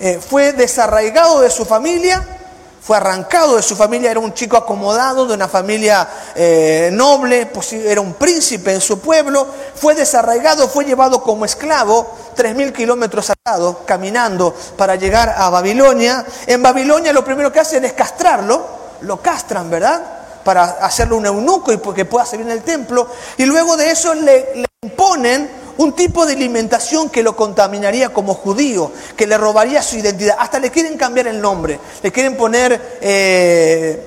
eh, 0.00 0.18
fue 0.18 0.52
desarraigado 0.52 1.42
de 1.42 1.50
su 1.50 1.64
familia, 1.64 2.39
fue 2.80 2.96
arrancado 2.96 3.56
de 3.56 3.62
su 3.62 3.76
familia, 3.76 4.10
era 4.10 4.20
un 4.20 4.32
chico 4.32 4.56
acomodado, 4.56 5.26
de 5.26 5.34
una 5.34 5.48
familia 5.48 6.08
eh, 6.34 6.90
noble, 6.92 7.50
era 7.84 8.00
un 8.00 8.14
príncipe 8.14 8.72
en 8.72 8.80
su 8.80 9.00
pueblo, 9.00 9.46
fue 9.74 9.94
desarraigado, 9.94 10.68
fue 10.68 10.84
llevado 10.84 11.22
como 11.22 11.44
esclavo, 11.44 12.16
tres 12.34 12.54
mil 12.54 12.72
kilómetros 12.72 13.30
atado, 13.30 13.82
caminando 13.84 14.54
para 14.76 14.96
llegar 14.96 15.34
a 15.36 15.50
Babilonia. 15.50 16.24
En 16.46 16.62
Babilonia 16.62 17.12
lo 17.12 17.24
primero 17.24 17.52
que 17.52 17.60
hacen 17.60 17.84
es 17.84 17.92
castrarlo, 17.92 18.66
lo 19.02 19.20
castran, 19.20 19.68
¿verdad? 19.68 20.02
Para 20.42 20.64
hacerlo 20.64 21.18
un 21.18 21.26
eunuco 21.26 21.72
y 21.72 21.78
que 21.78 22.06
pueda 22.06 22.24
servir 22.24 22.46
en 22.46 22.52
el 22.52 22.62
templo, 22.62 23.08
y 23.36 23.44
luego 23.44 23.76
de 23.76 23.90
eso 23.90 24.14
le 24.14 24.64
imponen 24.82 25.59
un 25.80 25.94
tipo 25.94 26.26
de 26.26 26.34
alimentación 26.34 27.08
que 27.08 27.22
lo 27.22 27.34
contaminaría 27.34 28.10
como 28.10 28.34
judío, 28.34 28.92
que 29.16 29.26
le 29.26 29.38
robaría 29.38 29.82
su 29.82 29.96
identidad. 29.96 30.36
Hasta 30.38 30.58
le 30.58 30.70
quieren 30.70 30.98
cambiar 30.98 31.26
el 31.26 31.40
nombre, 31.40 31.80
le 32.02 32.12
quieren 32.12 32.36
poner 32.36 32.98
eh, 33.00 34.04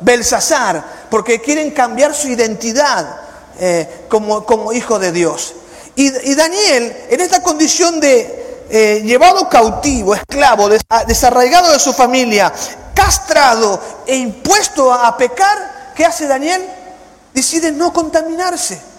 Belsasar, 0.00 0.82
porque 1.10 1.42
quieren 1.42 1.72
cambiar 1.72 2.14
su 2.14 2.28
identidad 2.28 3.20
eh, 3.58 4.06
como, 4.08 4.46
como, 4.46 4.72
hijo 4.72 4.98
de 4.98 5.12
Dios. 5.12 5.52
Y, 5.94 6.34
Daniel, 6.34 6.96
en 7.10 7.20
esta 7.20 7.42
condición 7.42 8.00
de 8.00 8.64
eh, 8.70 9.02
llevado 9.04 9.46
cautivo, 9.50 10.14
esclavo, 10.14 10.70
desarraigado 11.06 11.70
de 11.70 11.80
su 11.80 11.92
familia, 11.92 12.50
castrado 12.94 13.78
e 14.06 14.16
impuesto 14.16 14.90
a 14.90 15.14
pecar, 15.18 15.92
¿qué 15.94 16.06
hace 16.06 16.26
Daniel? 16.26 16.66
Decide 17.34 17.72
no 17.72 17.92
contaminarse. 17.92 18.89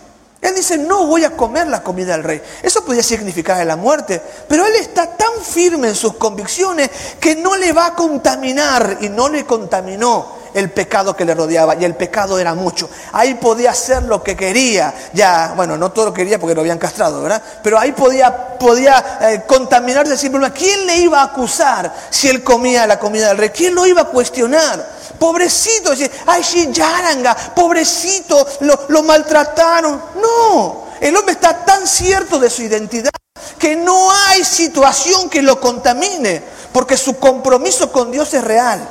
Él 0.41 0.55
dice, 0.55 0.75
no 0.77 1.05
voy 1.05 1.23
a 1.23 1.37
comer 1.37 1.67
la 1.67 1.83
comida 1.83 2.13
del 2.13 2.23
rey. 2.23 2.41
Eso 2.63 2.83
podría 2.83 3.03
significar 3.03 3.63
la 3.65 3.75
muerte, 3.75 4.19
pero 4.47 4.65
él 4.65 4.73
está 4.75 5.15
tan 5.15 5.33
firme 5.41 5.89
en 5.89 5.95
sus 5.95 6.15
convicciones 6.15 6.89
que 7.19 7.35
no 7.35 7.55
le 7.55 7.71
va 7.73 7.87
a 7.87 7.95
contaminar 7.95 8.97
y 9.01 9.09
no 9.09 9.29
le 9.29 9.45
contaminó 9.45 10.41
el 10.53 10.71
pecado 10.71 11.15
que 11.15 11.25
le 11.25 11.35
rodeaba 11.35 11.75
y 11.75 11.85
el 11.85 11.95
pecado 11.95 12.39
era 12.39 12.55
mucho. 12.55 12.89
Ahí 13.13 13.35
podía 13.35 13.69
hacer 13.71 14.03
lo 14.03 14.23
que 14.23 14.35
quería, 14.35 14.93
ya, 15.13 15.53
bueno, 15.55 15.77
no 15.77 15.91
todo 15.91 16.05
lo 16.05 16.13
quería 16.13 16.39
porque 16.39 16.55
lo 16.55 16.61
habían 16.61 16.79
castrado, 16.79 17.21
¿verdad? 17.21 17.41
Pero 17.63 17.77
ahí 17.77 17.91
podía, 17.91 18.57
podía 18.57 19.19
eh, 19.21 19.43
contaminarse 19.45 20.17
simplemente. 20.17 20.57
¿Quién 20.57 20.87
le 20.87 20.97
iba 20.97 21.21
a 21.21 21.25
acusar 21.25 21.93
si 22.09 22.29
él 22.29 22.43
comía 22.43 22.87
la 22.87 22.97
comida 22.97 23.27
del 23.29 23.37
rey? 23.37 23.49
¿Quién 23.49 23.75
lo 23.75 23.85
iba 23.85 24.01
a 24.01 24.05
cuestionar? 24.05 25.00
Pobrecito, 25.17 25.93
ay, 26.25 26.43
yaranga, 26.71 27.35
pobrecito, 27.55 28.47
lo, 28.61 28.85
lo 28.89 29.03
maltrataron. 29.03 30.01
No, 30.15 30.85
el 30.99 31.15
hombre 31.15 31.33
está 31.33 31.65
tan 31.65 31.87
cierto 31.87 32.39
de 32.39 32.49
su 32.49 32.63
identidad 32.63 33.11
que 33.57 33.75
no 33.75 34.11
hay 34.11 34.43
situación 34.43 35.29
que 35.29 35.41
lo 35.41 35.59
contamine, 35.59 36.43
porque 36.73 36.97
su 36.97 37.17
compromiso 37.17 37.91
con 37.91 38.11
Dios 38.11 38.33
es 38.33 38.43
real. 38.43 38.87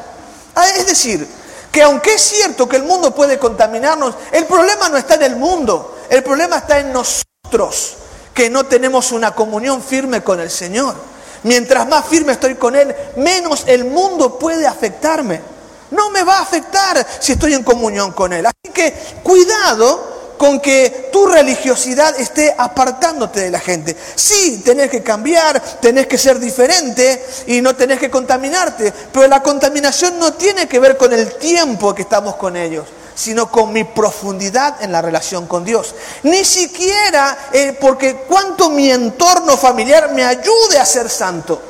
Ah, 0.54 0.68
es 0.76 0.86
decir, 0.86 1.26
que 1.72 1.82
aunque 1.82 2.14
es 2.14 2.22
cierto 2.22 2.68
que 2.68 2.76
el 2.76 2.84
mundo 2.84 3.14
puede 3.14 3.38
contaminarnos, 3.38 4.14
el 4.32 4.46
problema 4.46 4.88
no 4.88 4.96
está 4.96 5.14
en 5.14 5.22
el 5.22 5.36
mundo, 5.36 5.98
el 6.08 6.22
problema 6.22 6.58
está 6.58 6.80
en 6.80 6.92
nosotros, 6.92 7.96
que 8.34 8.50
no 8.50 8.64
tenemos 8.66 9.12
una 9.12 9.34
comunión 9.34 9.82
firme 9.82 10.22
con 10.22 10.40
el 10.40 10.50
Señor. 10.50 10.94
Mientras 11.42 11.88
más 11.88 12.04
firme 12.06 12.32
estoy 12.32 12.56
con 12.56 12.76
Él, 12.76 12.94
menos 13.16 13.64
el 13.66 13.84
mundo 13.84 14.38
puede 14.38 14.66
afectarme. 14.66 15.40
No 15.90 16.10
me 16.10 16.22
va 16.22 16.38
a 16.38 16.42
afectar 16.42 17.06
si 17.18 17.32
estoy 17.32 17.54
en 17.54 17.62
comunión 17.62 18.12
con 18.12 18.32
Él. 18.32 18.46
Así 18.46 18.72
que 18.72 18.92
cuidado 19.22 20.10
con 20.40 20.58
que 20.60 21.10
tu 21.12 21.26
religiosidad 21.26 22.18
esté 22.18 22.54
apartándote 22.56 23.40
de 23.40 23.50
la 23.50 23.60
gente. 23.60 23.94
Sí, 24.14 24.62
tenés 24.64 24.88
que 24.88 25.02
cambiar, 25.02 25.60
tenés 25.80 26.06
que 26.06 26.16
ser 26.16 26.38
diferente 26.38 27.22
y 27.46 27.60
no 27.60 27.76
tenés 27.76 27.98
que 27.98 28.08
contaminarte, 28.08 28.90
pero 29.12 29.26
la 29.28 29.42
contaminación 29.42 30.18
no 30.18 30.32
tiene 30.32 30.66
que 30.66 30.78
ver 30.78 30.96
con 30.96 31.12
el 31.12 31.34
tiempo 31.34 31.94
que 31.94 32.02
estamos 32.02 32.36
con 32.36 32.56
ellos 32.56 32.86
sino 33.20 33.50
con 33.50 33.70
mi 33.70 33.84
profundidad 33.84 34.82
en 34.82 34.92
la 34.92 35.02
relación 35.02 35.46
con 35.46 35.62
Dios. 35.62 35.94
Ni 36.22 36.42
siquiera 36.42 37.50
eh, 37.52 37.76
porque 37.78 38.24
cuánto 38.26 38.70
mi 38.70 38.90
entorno 38.90 39.58
familiar 39.58 40.12
me 40.14 40.24
ayude 40.24 40.78
a 40.78 40.86
ser 40.86 41.10
santo. 41.10 41.60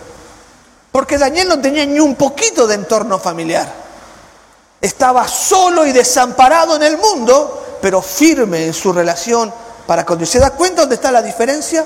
Porque 0.92 1.18
Daniel 1.18 1.48
no 1.48 1.61
tenía 1.61 1.85
ni 1.87 1.98
un 1.98 2.14
poquito 2.14 2.68
de 2.68 2.76
entorno 2.76 3.18
familiar. 3.18 3.89
Estaba 4.81 5.29
solo 5.29 5.85
y 5.85 5.93
desamparado 5.93 6.77
en 6.77 6.83
el 6.83 6.97
mundo, 6.99 7.79
pero 7.83 8.01
firme 8.01 8.66
en 8.66 8.75
su 8.75 8.93
relación 8.93 9.53
para 9.87 10.07
con 10.07 10.19
Dios. 10.19 10.31
¿Se 10.31 10.38
da 10.38 10.51
cuenta 10.51 10.83
dónde 10.83 10.95
está 10.95 11.12
la 11.12 11.23
diferencia? 11.23 11.85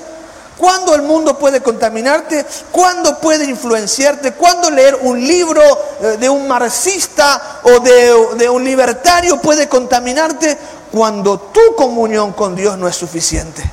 ¿Cuándo 0.57 0.95
el 0.95 1.01
mundo 1.01 1.37
puede 1.37 1.61
contaminarte? 1.61 2.45
¿Cuándo 2.71 3.19
puede 3.19 3.45
influenciarte? 3.45 4.33
¿Cuándo 4.33 4.69
leer 4.69 4.97
un 5.01 5.19
libro 5.19 5.61
eh, 6.01 6.17
de 6.17 6.29
un 6.29 6.47
marxista 6.47 7.59
o 7.63 7.79
de, 7.81 8.37
de, 8.37 8.49
un 8.49 8.63
libertario 8.63 9.41
puede 9.41 9.67
contaminarte? 9.67 10.57
Cuando 10.91 11.39
tu 11.39 11.75
comunión 11.75 12.31
con 12.31 12.55
Dios 12.55 12.77
no 12.77 12.87
es 12.87 12.95
suficiente. 12.95 13.69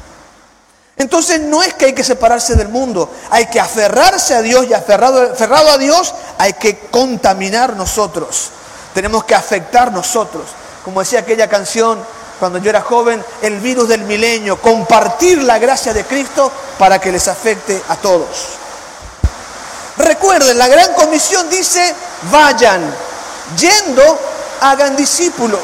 Entonces 0.96 1.40
no 1.40 1.62
es 1.62 1.74
que 1.74 1.86
hay 1.86 1.92
que 1.94 2.04
separarse 2.04 2.56
del 2.56 2.68
mundo, 2.68 3.08
hay 3.30 3.46
que 3.46 3.60
aferrarse 3.60 4.34
a 4.34 4.42
Dios 4.42 4.66
y 4.68 4.74
aferrado, 4.74 5.32
aferrado 5.32 5.70
a 5.70 5.78
Dios 5.78 6.14
hay 6.38 6.54
que 6.54 6.78
contaminar 6.90 7.76
nosotros. 7.76 8.50
Tenemos 8.94 9.24
que 9.24 9.34
afectar 9.34 9.92
nosotros. 9.92 10.44
Como 10.84 11.00
decía 11.00 11.20
aquella 11.20 11.48
canción 11.48 11.98
cuando 12.42 12.58
yo 12.58 12.70
era 12.70 12.80
joven, 12.80 13.24
el 13.40 13.60
virus 13.60 13.88
del 13.88 14.02
milenio, 14.02 14.60
compartir 14.60 15.38
la 15.42 15.58
gracia 15.58 15.94
de 15.94 16.04
Cristo 16.04 16.50
para 16.76 17.00
que 17.00 17.12
les 17.12 17.28
afecte 17.28 17.80
a 17.88 17.94
todos. 17.94 18.26
Recuerden, 19.96 20.58
la 20.58 20.66
gran 20.66 20.92
comisión 20.94 21.48
dice, 21.48 21.94
vayan, 22.32 22.82
yendo, 23.56 24.18
hagan 24.60 24.96
discípulos. 24.96 25.60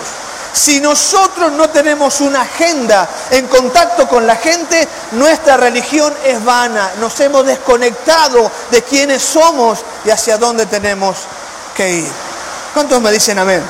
Si 0.52 0.80
nosotros 0.80 1.50
no 1.52 1.68
tenemos 1.70 2.20
una 2.20 2.42
agenda 2.42 3.08
en 3.30 3.48
contacto 3.48 4.08
con 4.08 4.24
la 4.26 4.36
gente, 4.36 4.86
nuestra 5.12 5.56
religión 5.56 6.14
es 6.24 6.44
vana. 6.44 6.92
Nos 7.00 7.18
hemos 7.20 7.44
desconectado 7.44 8.50
de 8.70 8.82
quiénes 8.82 9.22
somos 9.22 9.80
y 10.04 10.10
hacia 10.10 10.38
dónde 10.38 10.66
tenemos 10.66 11.16
que 11.76 11.90
ir. 11.90 12.12
¿Cuántos 12.74 13.00
me 13.00 13.10
dicen 13.10 13.38
amén? 13.38 13.62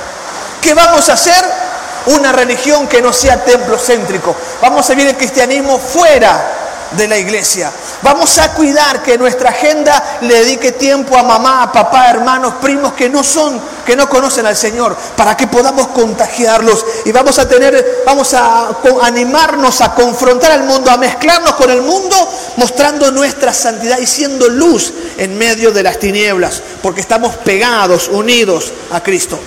¿Qué 0.61 0.75
vamos 0.75 1.09
a 1.09 1.13
hacer? 1.15 1.69
una 2.07 2.33
religión 2.33 2.87
que 2.87 3.03
no 3.03 3.13
sea 3.13 3.45
templocéntrico. 3.45 4.35
Vamos 4.63 4.89
a 4.89 4.95
ver 4.95 5.09
el 5.09 5.17
cristianismo 5.17 5.79
fuera 5.79 6.68
de 6.93 7.09
la 7.09 7.19
iglesia. 7.19 7.71
Vamos 8.03 8.39
a 8.39 8.53
cuidar 8.55 9.03
que 9.03 9.19
nuestra 9.19 9.51
agenda 9.51 10.19
le 10.23 10.35
dedique 10.35 10.73
tiempo 10.73 11.17
a 11.17 11.23
mamá, 11.23 11.63
a 11.63 11.73
papá, 11.73 12.11
hermanos, 12.11 12.55
primos 12.61 12.95
que 12.95 13.09
no 13.09 13.23
son, 13.23 13.61
que 13.85 13.97
no 13.97 14.09
conocen 14.09 14.47
al 14.47 14.57
Señor, 14.57 14.97
para 15.17 15.37
que 15.37 15.47
podamos 15.47 15.89
contagiarlos 15.89 16.85
y 17.05 17.13
vamos 17.13 17.39
a 17.39 17.49
tener, 17.49 18.03
vamos 18.05 18.35
a 18.35 18.71
animarnos 19.03 19.81
a 19.81 19.95
confrontar 19.95 20.53
al 20.53 20.65
mundo, 20.65 20.91
a 20.91 20.97
mezclarnos 20.97 21.55
con 21.55 21.71
el 21.71 21.83
mundo, 21.83 22.17
mostrando 22.57 23.11
nuestra 23.11 23.53
santidad 23.53 23.99
y 23.99 24.07
siendo 24.07 24.49
luz 24.49 24.93
en 25.17 25.37
medio 25.39 25.71
de 25.71 25.83
las 25.83 25.99
tinieblas, 25.99 26.63
porque 26.83 27.01
estamos 27.01 27.37
pegados, 27.37 28.09
unidos 28.09 28.73
a 28.93 29.03
Cristo. 29.03 29.39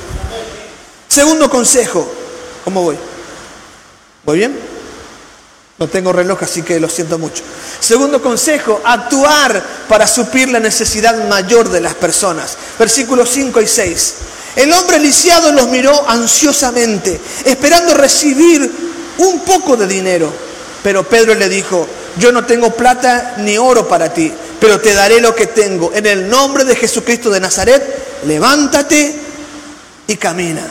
Segundo 1.07 1.49
consejo, 1.49 2.21
¿Cómo 2.63 2.83
voy? 2.83 2.97
¿Voy 4.23 4.37
bien? 4.37 4.70
No 5.81 5.87
tengo 5.87 6.13
reloj, 6.13 6.43
así 6.43 6.61
que 6.61 6.79
lo 6.79 6.87
siento 6.87 7.17
mucho. 7.17 7.41
Segundo 7.79 8.21
consejo, 8.21 8.81
actuar 8.85 9.63
para 9.89 10.05
suplir 10.05 10.47
la 10.49 10.59
necesidad 10.59 11.27
mayor 11.27 11.69
de 11.69 11.81
las 11.81 11.95
personas. 11.95 12.55
Versículos 12.77 13.31
5 13.31 13.59
y 13.59 13.67
6. 13.67 14.13
El 14.57 14.71
hombre 14.73 14.99
lisiado 14.99 15.51
los 15.51 15.69
miró 15.69 16.07
ansiosamente, 16.07 17.19
esperando 17.45 17.95
recibir 17.95 18.71
un 19.17 19.39
poco 19.39 19.75
de 19.75 19.87
dinero. 19.87 20.31
Pero 20.83 21.09
Pedro 21.09 21.33
le 21.33 21.49
dijo, 21.49 21.87
yo 22.19 22.31
no 22.31 22.45
tengo 22.45 22.75
plata 22.75 23.37
ni 23.39 23.57
oro 23.57 23.87
para 23.87 24.13
ti, 24.13 24.31
pero 24.59 24.79
te 24.79 24.93
daré 24.93 25.19
lo 25.19 25.33
que 25.33 25.47
tengo. 25.47 25.91
En 25.95 26.05
el 26.05 26.29
nombre 26.29 26.63
de 26.63 26.75
Jesucristo 26.75 27.31
de 27.31 27.39
Nazaret, 27.39 28.21
levántate 28.27 29.15
y 30.05 30.15
camina. 30.15 30.61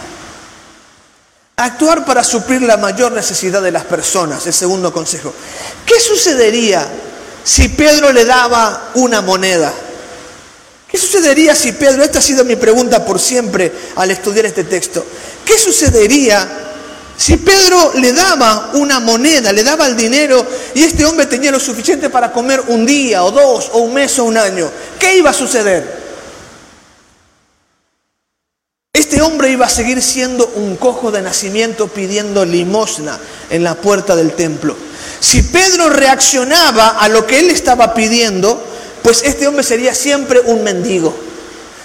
Actuar 1.60 2.06
para 2.06 2.24
suplir 2.24 2.62
la 2.62 2.78
mayor 2.78 3.12
necesidad 3.12 3.60
de 3.60 3.70
las 3.70 3.84
personas, 3.84 4.46
el 4.46 4.54
segundo 4.54 4.90
consejo. 4.94 5.34
¿Qué 5.84 6.00
sucedería 6.00 6.88
si 7.44 7.68
Pedro 7.68 8.14
le 8.14 8.24
daba 8.24 8.92
una 8.94 9.20
moneda? 9.20 9.70
¿Qué 10.90 10.96
sucedería 10.96 11.54
si 11.54 11.72
Pedro, 11.72 12.02
esta 12.02 12.20
ha 12.20 12.22
sido 12.22 12.46
mi 12.46 12.56
pregunta 12.56 13.04
por 13.04 13.20
siempre 13.20 13.70
al 13.96 14.10
estudiar 14.10 14.46
este 14.46 14.64
texto, 14.64 15.04
¿qué 15.44 15.58
sucedería 15.58 16.48
si 17.14 17.36
Pedro 17.36 17.92
le 17.96 18.14
daba 18.14 18.70
una 18.72 18.98
moneda, 18.98 19.52
le 19.52 19.62
daba 19.62 19.86
el 19.86 19.98
dinero 19.98 20.46
y 20.74 20.82
este 20.82 21.04
hombre 21.04 21.26
tenía 21.26 21.50
lo 21.50 21.60
suficiente 21.60 22.08
para 22.08 22.32
comer 22.32 22.62
un 22.68 22.86
día 22.86 23.22
o 23.22 23.30
dos 23.30 23.68
o 23.74 23.80
un 23.80 23.92
mes 23.92 24.18
o 24.18 24.24
un 24.24 24.38
año? 24.38 24.70
¿Qué 24.98 25.18
iba 25.18 25.28
a 25.28 25.34
suceder? 25.34 25.99
Este 29.10 29.22
hombre 29.22 29.50
iba 29.50 29.66
a 29.66 29.68
seguir 29.68 30.00
siendo 30.02 30.46
un 30.54 30.76
cojo 30.76 31.10
de 31.10 31.20
nacimiento 31.20 31.88
pidiendo 31.88 32.44
limosna 32.44 33.18
en 33.50 33.64
la 33.64 33.74
puerta 33.74 34.14
del 34.14 34.34
templo. 34.34 34.76
Si 35.18 35.42
Pedro 35.42 35.90
reaccionaba 35.90 36.90
a 36.90 37.08
lo 37.08 37.26
que 37.26 37.40
él 37.40 37.50
estaba 37.50 37.92
pidiendo, 37.92 38.64
pues 39.02 39.22
este 39.24 39.48
hombre 39.48 39.64
sería 39.64 39.96
siempre 39.96 40.38
un 40.38 40.62
mendigo. 40.62 41.12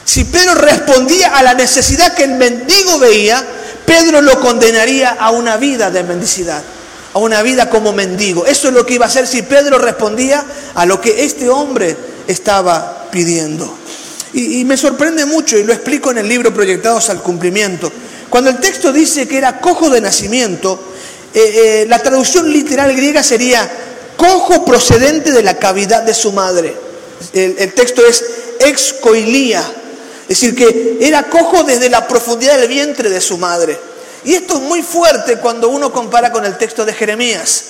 Si 0.04 0.26
Pedro 0.26 0.54
respondía 0.54 1.36
a 1.36 1.42
la 1.42 1.56
necesidad 1.56 2.14
que 2.14 2.26
el 2.26 2.36
mendigo 2.36 3.00
veía, 3.00 3.44
Pedro 3.88 4.22
lo 4.22 4.40
condenaría 4.40 5.10
a 5.10 5.32
una 5.32 5.58
vida 5.58 5.90
de 5.90 6.04
mendicidad, 6.04 6.62
a 7.12 7.18
una 7.18 7.42
vida 7.42 7.72
como 7.72 7.92
mendigo. 7.92 8.46
Eso 8.46 8.68
es 8.68 8.74
lo 8.76 8.86
que 8.86 8.94
iba 8.94 9.06
a 9.06 9.10
hacer 9.10 9.26
si 9.26 9.42
Pedro 9.42 9.80
respondía 9.80 10.46
a 10.76 10.86
lo 10.86 11.02
que 11.02 11.26
este 11.26 11.50
hombre 11.50 11.98
estaba 12.28 13.08
pidiendo. 13.10 13.85
Y, 14.38 14.66
me 14.66 14.76
sorprende 14.76 15.26
mucho, 15.26 15.58
y 15.58 15.64
lo 15.64 15.72
explico 15.72 16.12
en 16.12 16.18
el 16.18 16.28
libro 16.28 16.54
Proyectados 16.54 17.10
al 17.10 17.24
Cumplimiento. 17.24 17.90
Cuando 18.30 18.50
el 18.50 18.60
texto 18.60 18.92
dice 18.92 19.30
que 19.30 19.38
era 19.38 19.62
cojo 19.62 19.90
de 19.90 20.02
nacimiento, 20.02 20.78
eh, 21.34 21.40
eh, 21.40 21.86
la 21.88 22.00
traducción 22.00 22.52
literal 22.52 22.94
griega 22.94 23.24
sería 23.24 23.72
cojo 24.18 24.66
procedente 24.66 25.32
de 25.32 25.42
la 25.42 25.58
cavidad 25.58 26.04
de 26.04 26.14
su 26.14 26.34
madre. 26.34 26.76
El, 27.32 27.74
texto 27.74 28.06
es 28.06 28.26
excoilía, 28.60 29.64
es 30.24 30.28
decir, 30.28 30.54
que 30.54 30.98
era 31.00 31.24
cojo 31.24 31.64
desde 31.64 31.90
la 31.90 32.06
profundidad 32.06 32.60
del 32.60 32.68
vientre 32.68 33.10
de 33.10 33.22
su 33.22 33.38
madre. 33.38 33.80
Y 34.26 34.34
esto 34.34 34.56
es 34.56 34.62
muy 34.64 34.82
fuerte 34.82 35.38
cuando 35.38 35.70
uno 35.70 35.94
compara 35.94 36.34
con 36.34 36.44
el 36.44 36.58
texto 36.58 36.84
de 36.84 36.92
Jeremías, 36.92 37.64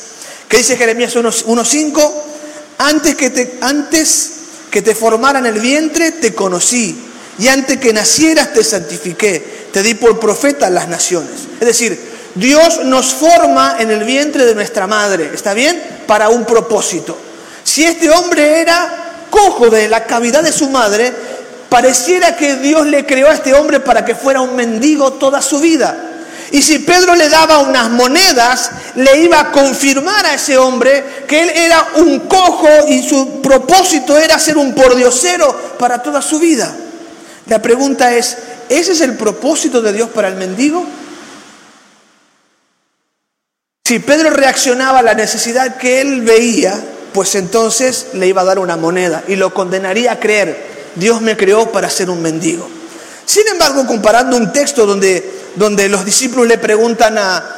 que 0.50 0.58
dice 0.58 0.78
Jeremías 0.78 1.16
1.5, 1.16 2.12
antes 2.80 3.14
que 3.14 3.30
te, 3.30 3.60
antes 3.62 4.35
que 4.76 4.82
te 4.82 4.94
formara 4.94 5.40
en 5.40 5.46
el 5.46 5.62
vientre, 5.62 6.12
te 6.12 6.36
conocí. 6.36 7.02
Y 7.40 7.48
antes 7.48 7.78
que 7.78 7.94
nacieras, 7.94 8.52
te 8.52 8.62
santifiqué. 8.62 9.70
Te 9.72 9.82
di 9.82 9.94
por 9.94 10.20
profeta 10.20 10.68
a 10.68 10.70
las 10.70 10.90
naciones. 10.90 11.32
Es 11.62 11.66
decir, 11.66 11.98
Dios 12.36 12.84
nos 12.84 13.14
forma 13.14 13.78
en 13.80 13.90
el 13.90 14.04
vientre 14.04 14.44
de 14.44 14.54
nuestra 14.54 14.86
madre. 14.86 15.32
¿Está 15.34 15.54
bien? 15.54 15.82
Para 16.06 16.28
un 16.28 16.44
propósito. 16.44 17.18
Si 17.64 17.86
este 17.86 18.10
hombre 18.10 18.60
era 18.60 19.28
cojo 19.30 19.70
de 19.70 19.88
la 19.88 20.04
cavidad 20.04 20.44
de 20.44 20.52
su 20.52 20.70
madre, 20.70 21.14
pareciera 21.70 22.36
que 22.36 22.58
Dios 22.58 22.86
le 22.86 23.06
creó 23.06 23.30
a 23.30 23.36
este 23.36 23.54
hombre 23.54 23.80
para 23.80 24.04
que 24.04 24.14
fuera 24.14 24.42
un 24.42 24.58
mendigo 24.58 25.14
toda 25.14 25.42
su 25.42 25.62
vida. 25.62 26.15
Y 26.52 26.62
si 26.62 26.80
Pedro 26.80 27.16
le 27.16 27.30
daba 27.30 27.60
unas 27.60 27.90
monedas, 27.90 28.72
le 28.96 29.22
iba 29.22 29.40
a 29.40 29.52
confirmar 29.52 30.26
a 30.26 30.36
ese 30.36 30.58
hombre 30.58 31.04
que 31.28 31.42
él 31.42 31.50
era 31.50 31.88
un 31.96 32.20
cojo 32.22 32.70
y 32.88 33.08
su 33.08 33.42
propósito 33.42 34.18
era 34.18 34.40
ser 34.40 34.58
un 34.58 34.74
pordiosero 34.74 35.76
para 35.78 36.02
toda 36.02 36.22
su 36.22 36.40
vida. 36.40 36.76
La 37.48 37.62
pregunta 37.62 38.14
es, 38.16 38.38
¿ese 38.70 38.94
es 38.94 39.02
el 39.02 39.16
propósito 39.16 39.82
de 39.82 39.94
Dios 39.94 40.10
para 40.10 40.28
el 40.28 40.36
mendigo? 40.36 40.86
Si 43.84 44.00
Pedro 44.00 44.32
reaccionaba 44.32 45.00
a 45.00 45.04
la 45.04 45.14
necesidad 45.14 45.78
que 45.78 46.02
él 46.02 46.22
veía, 46.22 46.74
pues 47.14 47.36
entonces 47.36 48.08
le 48.14 48.28
iba 48.28 48.42
a 48.42 48.46
dar 48.46 48.60
una 48.60 48.78
moneda 48.78 49.24
y 49.28 49.36
lo 49.36 49.54
condenaría 49.54 50.14
a 50.14 50.20
creer, 50.20 50.58
Dios 50.96 51.22
me 51.22 51.38
creó 51.38 51.72
para 51.72 51.90
ser 51.90 52.10
un 52.10 52.22
mendigo. 52.22 52.68
Sin 53.26 53.48
embargo, 53.48 53.86
comparando 53.86 54.38
un 54.38 54.52
texto 54.52 54.86
donde 54.86 55.45
donde 55.56 55.90
los 55.90 56.06
discípulos 56.06 56.48
le 56.48 56.58
preguntan 56.58 57.18
a, 57.18 57.52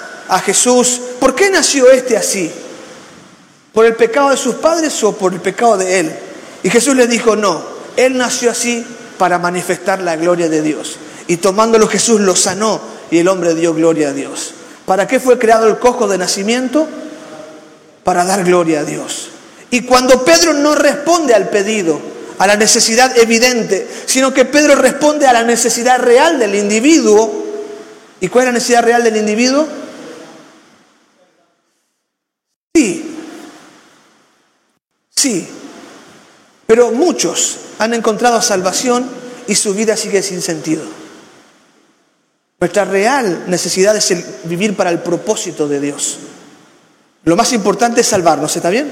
Jesús, 0.46 1.00
¿por 1.20 1.34
qué 1.36 1.50
nació 1.50 1.90
este 1.90 2.18
así? 2.18 2.52
¿Por 3.74 3.86
el 3.86 3.96
pecado 3.96 4.32
de 4.32 4.38
sus 4.38 4.56
padres 4.56 5.02
o 5.04 5.14
por 5.14 5.34
el 5.34 5.40
pecado 5.40 5.78
de 5.78 6.00
él? 6.00 6.16
Y 6.64 6.70
Jesús 6.70 6.96
le 6.96 7.08
dijo, 7.08 7.36
no, 7.36 7.64
él 7.96 8.18
nació 8.18 8.52
así 8.52 8.86
para 9.18 9.40
manifestar 9.40 10.02
la 10.02 10.18
gloria 10.18 10.50
de 10.50 10.62
Dios. 10.62 10.98
Y 11.28 11.38
tomándolo 11.38 11.88
Jesús 11.88 12.20
lo 12.20 12.36
sanó 12.36 12.82
y 13.10 13.20
el 13.20 13.28
hombre 13.28 13.56
dio 13.56 13.74
gloria 13.74 14.10
a 14.10 14.14
Dios. 14.14 14.54
¿Para 14.86 15.08
qué 15.08 15.20
fue 15.20 15.40
creado 15.40 15.68
el 15.68 15.80
cojo 15.80 16.08
de 16.08 16.18
nacimiento? 16.18 16.88
Para 18.04 18.26
dar 18.26 18.44
gloria 18.44 18.82
a 18.82 18.84
Dios. 18.84 19.30
Y 19.70 19.82
cuando 19.82 20.24
Pedro 20.24 20.54
no 20.54 20.76
responde 20.76 21.34
al 21.34 21.50
pedido, 21.50 22.00
a 22.38 22.48
la 22.48 22.56
necesidad 22.56 23.18
evidente, 23.18 23.88
sino 24.06 24.34
que 24.34 24.46
Pedro 24.46 24.76
responde 24.76 25.26
a 25.26 25.34
la 25.34 25.44
necesidad 25.44 26.00
real 26.00 26.40
del 26.40 26.56
individuo. 26.56 27.47
¿Y 28.20 28.28
cuál 28.30 28.44
es 28.44 28.48
la 28.48 28.54
necesidad 28.54 28.84
real 28.84 29.04
del 29.04 29.18
individuo? 29.18 29.68
Sí, 32.76 33.16
sí, 35.10 35.48
pero 36.66 36.92
muchos 36.92 37.58
han 37.80 37.94
encontrado 37.94 38.42
salvación 38.42 39.08
y 39.48 39.56
su 39.56 39.74
vida 39.74 39.96
sigue 39.96 40.22
sin 40.22 40.42
sentido. 40.42 40.84
Nuestra 42.60 42.86
real 42.86 43.46
necesidad 43.48 43.96
es 43.96 44.12
el 44.12 44.26
vivir 44.46 44.76
para 44.76 44.90
el 44.90 45.00
propósito 45.00 45.68
de 45.68 45.80
Dios. 45.80 46.18
Lo 47.24 47.36
más 47.36 47.54
importante 47.54 48.02
es 48.02 48.08
salvarnos, 48.08 48.56
¿está 48.56 48.70
bien? 48.70 48.92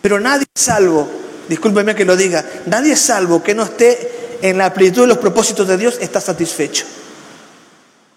Pero 0.00 0.18
nadie 0.18 0.46
salvo, 0.54 1.08
discúlpeme 1.48 1.94
que 1.94 2.04
lo 2.04 2.16
diga, 2.16 2.44
nadie 2.66 2.96
salvo 2.96 3.42
que 3.42 3.54
no 3.54 3.64
esté 3.64 4.38
en 4.40 4.56
la 4.56 4.72
plenitud 4.72 5.02
de 5.02 5.08
los 5.08 5.18
propósitos 5.18 5.68
de 5.68 5.76
Dios, 5.76 5.98
está 6.00 6.20
satisfecho. 6.20 6.86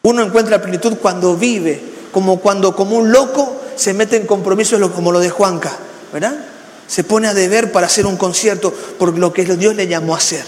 Uno 0.05 0.21
encuentra 0.21 0.61
plenitud 0.61 0.97
cuando 1.01 1.37
vive, 1.37 1.81
como 2.11 2.41
cuando 2.41 2.75
como 2.75 2.97
un 2.97 3.13
loco 3.13 3.61
se 3.77 3.93
mete 3.93 4.17
en 4.17 4.27
compromisos 4.27 4.91
como 4.91 5.13
lo 5.13 5.21
de 5.21 5.29
Juanca, 5.29 5.71
¿verdad? 6.11 6.35
Se 6.85 7.05
pone 7.05 7.29
a 7.29 7.33
deber 7.33 7.71
para 7.71 7.87
hacer 7.87 8.05
un 8.05 8.17
concierto 8.17 8.73
por 8.99 9.17
lo 9.17 9.31
que 9.31 9.45
Dios 9.45 9.75
le 9.75 9.87
llamó 9.87 10.13
a 10.13 10.17
hacer. 10.17 10.43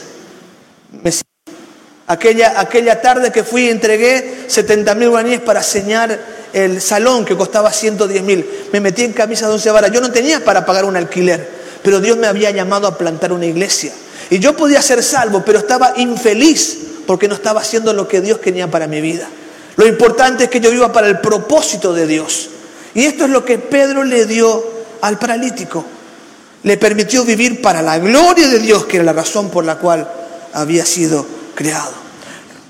Aquella, 2.06 2.60
aquella 2.60 3.02
tarde 3.02 3.32
que 3.32 3.46
fui 3.46 3.70
entregué 3.70 4.44
70 4.48 4.94
mil 4.96 5.10
guaraníes 5.10 5.40
para 5.40 5.64
señar 5.64 6.20
el 6.52 6.82
salón 6.82 7.24
que 7.24 7.38
costaba 7.38 7.72
110 7.72 8.24
mil. 8.24 8.46
Me 8.74 8.82
metí 8.82 9.06
en 9.06 9.14
camisa 9.14 9.48
de 9.48 9.54
once 9.54 9.72
varas. 9.72 9.90
Yo 9.90 10.02
no 10.02 10.12
tenía 10.12 10.44
para 10.44 10.66
pagar 10.66 10.84
un 10.84 10.98
alquiler, 10.98 11.50
pero 11.82 12.02
Dios 12.02 12.18
me 12.18 12.28
había 12.28 12.52
llamado 12.52 12.88
a 12.88 12.98
plantar 12.98 13.32
una 13.32 13.46
iglesia. 13.46 13.94
Y 14.30 14.40
yo 14.40 14.58
podía 14.58 14.82
ser 14.82 15.02
salvo, 15.02 15.44
pero 15.46 15.60
estaba 15.60 15.94
infeliz 15.96 16.80
porque 17.08 17.30
no 17.30 17.36
estaba 17.36 17.62
haciendo 17.62 17.94
lo 17.94 18.10
que 18.10 18.20
Dios 18.20 18.40
quería 18.40 18.70
para 18.70 18.88
mi 18.88 19.00
vida. 19.00 19.30
Lo 19.76 19.88
importante 19.88 20.46
es 20.46 20.50
que 20.50 20.60
yo 20.60 20.72
viva 20.72 20.92
para 20.92 21.08
el 21.08 21.20
propósito 21.20 21.94
de 21.94 22.08
Dios. 22.08 22.50
Y 22.94 23.06
esto 23.06 23.26
es 23.26 23.30
lo 23.30 23.44
que 23.44 23.58
Pedro 23.58 24.04
le 24.04 24.26
dio 24.26 24.64
al 25.02 25.20
paralítico. 25.20 25.86
Le 26.64 26.78
permitió 26.78 27.24
vivir 27.26 27.62
para 27.62 27.82
la 27.82 28.00
gloria 28.00 28.48
de 28.48 28.60
Dios, 28.60 28.86
que 28.86 28.98
era 28.98 29.06
la 29.06 29.14
razón 29.14 29.50
por 29.50 29.66
la 29.66 29.78
cual 29.78 30.10
había 30.54 30.86
sido 30.86 31.26
creado. 31.54 31.92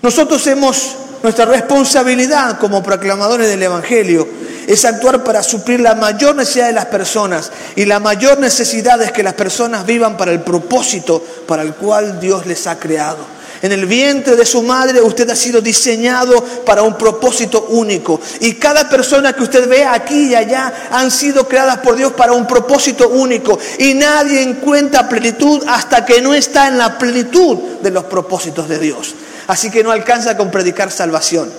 Nosotros 0.01 0.45
hemos 0.47 0.95
nuestra 1.25 1.45
responsabilidad 1.45 2.59
como 2.59 2.83
proclamadores 2.83 3.47
del 3.47 3.63
Evangelio 3.63 4.27
es 4.67 4.85
actuar 4.85 5.23
para 5.23 5.41
suplir 5.41 5.79
la 5.79 5.95
mayor 5.95 6.35
necesidad 6.35 6.67
de 6.67 6.73
las 6.73 6.85
personas. 6.85 7.51
Y 7.75 7.85
la 7.85 7.99
mayor 7.99 8.39
necesidad 8.39 9.01
es 9.01 9.11
que 9.11 9.23
las 9.23 9.33
personas 9.33 9.87
vivan 9.87 10.17
para 10.17 10.31
el 10.31 10.41
propósito 10.41 11.25
para 11.47 11.63
el 11.63 11.73
cual 11.73 12.19
Dios 12.19 12.45
les 12.45 12.67
ha 12.67 12.77
creado. 12.77 13.34
En 13.61 13.71
el 13.71 13.85
vientre 13.85 14.35
de 14.35 14.45
su 14.45 14.61
madre 14.61 15.01
usted 15.01 15.29
ha 15.29 15.35
sido 15.35 15.61
diseñado 15.61 16.43
para 16.65 16.83
un 16.83 16.97
propósito 16.97 17.67
único. 17.69 18.19
Y 18.41 18.55
cada 18.55 18.89
persona 18.89 19.33
que 19.33 19.43
usted 19.43 19.67
ve 19.67 19.85
aquí 19.85 20.27
y 20.29 20.35
allá 20.35 20.89
han 20.91 21.09
sido 21.09 21.47
creadas 21.47 21.79
por 21.79 21.95
Dios 21.95 22.13
para 22.13 22.33
un 22.33 22.45
propósito 22.45 23.09
único. 23.09 23.57
Y 23.79 23.93
nadie 23.93 24.41
encuentra 24.41 25.07
plenitud 25.07 25.63
hasta 25.67 26.05
que 26.05 26.21
no 26.21 26.33
está 26.33 26.67
en 26.67 26.77
la 26.77 26.97
plenitud 26.97 27.57
de 27.81 27.91
los 27.91 28.05
propósitos 28.05 28.67
de 28.67 28.79
Dios. 28.79 29.15
Así 29.47 29.69
que 29.69 29.83
no 29.83 29.91
alcanza 29.91 30.35
con 30.35 30.51
predicar 30.51 30.91
salvación. 30.91 31.51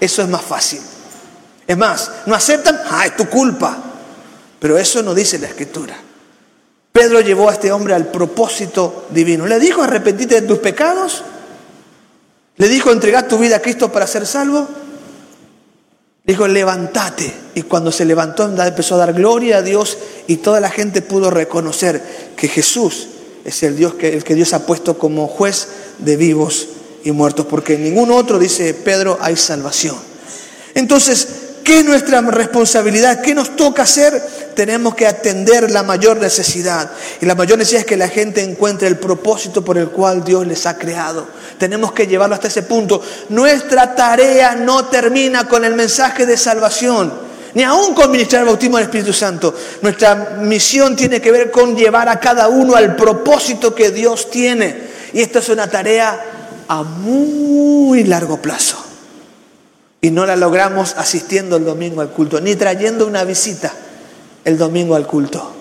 Eso 0.00 0.22
es 0.22 0.28
más 0.28 0.42
fácil. 0.42 0.80
Es 1.66 1.76
más, 1.76 2.10
no 2.26 2.34
aceptan, 2.34 2.80
ah, 2.90 3.06
es 3.06 3.16
tu 3.16 3.28
culpa. 3.28 3.78
Pero 4.58 4.78
eso 4.78 5.02
no 5.02 5.14
dice 5.14 5.38
la 5.38 5.48
escritura. 5.48 5.96
Pedro 6.92 7.20
llevó 7.20 7.48
a 7.48 7.54
este 7.54 7.72
hombre 7.72 7.94
al 7.94 8.08
propósito 8.08 9.06
divino. 9.10 9.46
Le 9.46 9.58
dijo, 9.58 9.82
arrepentite 9.82 10.40
de 10.40 10.46
tus 10.46 10.58
pecados. 10.58 11.22
Le 12.56 12.68
dijo, 12.68 12.92
entregar 12.92 13.26
tu 13.28 13.38
vida 13.38 13.56
a 13.56 13.60
Cristo 13.60 13.90
para 13.90 14.06
ser 14.06 14.26
salvo. 14.26 14.68
Dijo, 16.24 16.46
levántate. 16.46 17.32
Y 17.54 17.62
cuando 17.62 17.90
se 17.90 18.04
levantó, 18.04 18.44
empezó 18.44 18.96
a 18.96 18.98
dar 18.98 19.14
gloria 19.14 19.58
a 19.58 19.62
Dios 19.62 19.98
y 20.26 20.36
toda 20.36 20.60
la 20.60 20.70
gente 20.70 21.02
pudo 21.02 21.30
reconocer 21.30 22.02
que 22.36 22.48
Jesús 22.48 23.08
es 23.44 23.62
el 23.62 23.76
Dios 23.76 23.94
que, 23.94 24.14
el 24.14 24.24
que 24.24 24.34
Dios 24.34 24.52
ha 24.52 24.66
puesto 24.66 24.98
como 24.98 25.26
juez 25.26 25.68
de 25.98 26.16
vivos 26.16 26.68
y 27.04 27.10
muertos, 27.10 27.46
porque 27.46 27.74
en 27.74 27.84
ningún 27.84 28.12
otro, 28.12 28.38
dice 28.38 28.74
Pedro, 28.74 29.18
hay 29.20 29.36
salvación. 29.36 29.96
Entonces, 30.74 31.26
¿qué 31.64 31.80
es 31.80 31.84
nuestra 31.84 32.20
responsabilidad? 32.20 33.20
¿Qué 33.20 33.34
nos 33.34 33.56
toca 33.56 33.82
hacer? 33.82 34.22
Tenemos 34.54 34.94
que 34.94 35.06
atender 35.06 35.70
la 35.70 35.82
mayor 35.82 36.18
necesidad. 36.18 36.90
Y 37.20 37.26
la 37.26 37.34
mayor 37.34 37.58
necesidad 37.58 37.80
es 37.80 37.86
que 37.86 37.96
la 37.96 38.08
gente 38.08 38.42
encuentre 38.42 38.88
el 38.88 38.98
propósito 38.98 39.64
por 39.64 39.78
el 39.78 39.88
cual 39.88 40.24
Dios 40.24 40.46
les 40.46 40.66
ha 40.66 40.76
creado. 40.76 41.26
Tenemos 41.58 41.92
que 41.92 42.06
llevarlo 42.06 42.34
hasta 42.34 42.48
ese 42.48 42.62
punto. 42.62 43.02
Nuestra 43.30 43.94
tarea 43.94 44.54
no 44.54 44.86
termina 44.86 45.48
con 45.48 45.64
el 45.64 45.74
mensaje 45.74 46.26
de 46.26 46.36
salvación 46.36 47.32
ni 47.54 47.62
aún 47.64 47.92
con 47.92 48.10
ministrar 48.10 48.40
el 48.42 48.48
bautismo 48.48 48.78
del 48.78 48.86
Espíritu 48.86 49.12
Santo. 49.12 49.54
Nuestra 49.82 50.38
misión 50.40 50.96
tiene 50.96 51.20
que 51.20 51.30
ver 51.30 51.50
con 51.50 51.76
llevar 51.76 52.08
a 52.08 52.18
cada 52.18 52.48
uno 52.48 52.76
al 52.76 52.96
propósito 52.96 53.74
que 53.74 53.90
Dios 53.90 54.30
tiene. 54.30 54.90
Y 55.12 55.20
esta 55.20 55.40
es 55.40 55.50
una 55.50 55.68
tarea 55.68 56.18
a 56.66 56.82
muy 56.82 58.04
largo 58.04 58.40
plazo. 58.40 58.82
Y 60.00 60.10
no 60.10 60.24
la 60.24 60.34
logramos 60.34 60.94
asistiendo 60.96 61.56
el 61.56 61.64
domingo 61.66 62.00
al 62.00 62.08
culto, 62.08 62.40
ni 62.40 62.56
trayendo 62.56 63.06
una 63.06 63.22
visita 63.24 63.72
el 64.44 64.58
domingo 64.58 64.94
al 64.94 65.06
culto. 65.06 65.56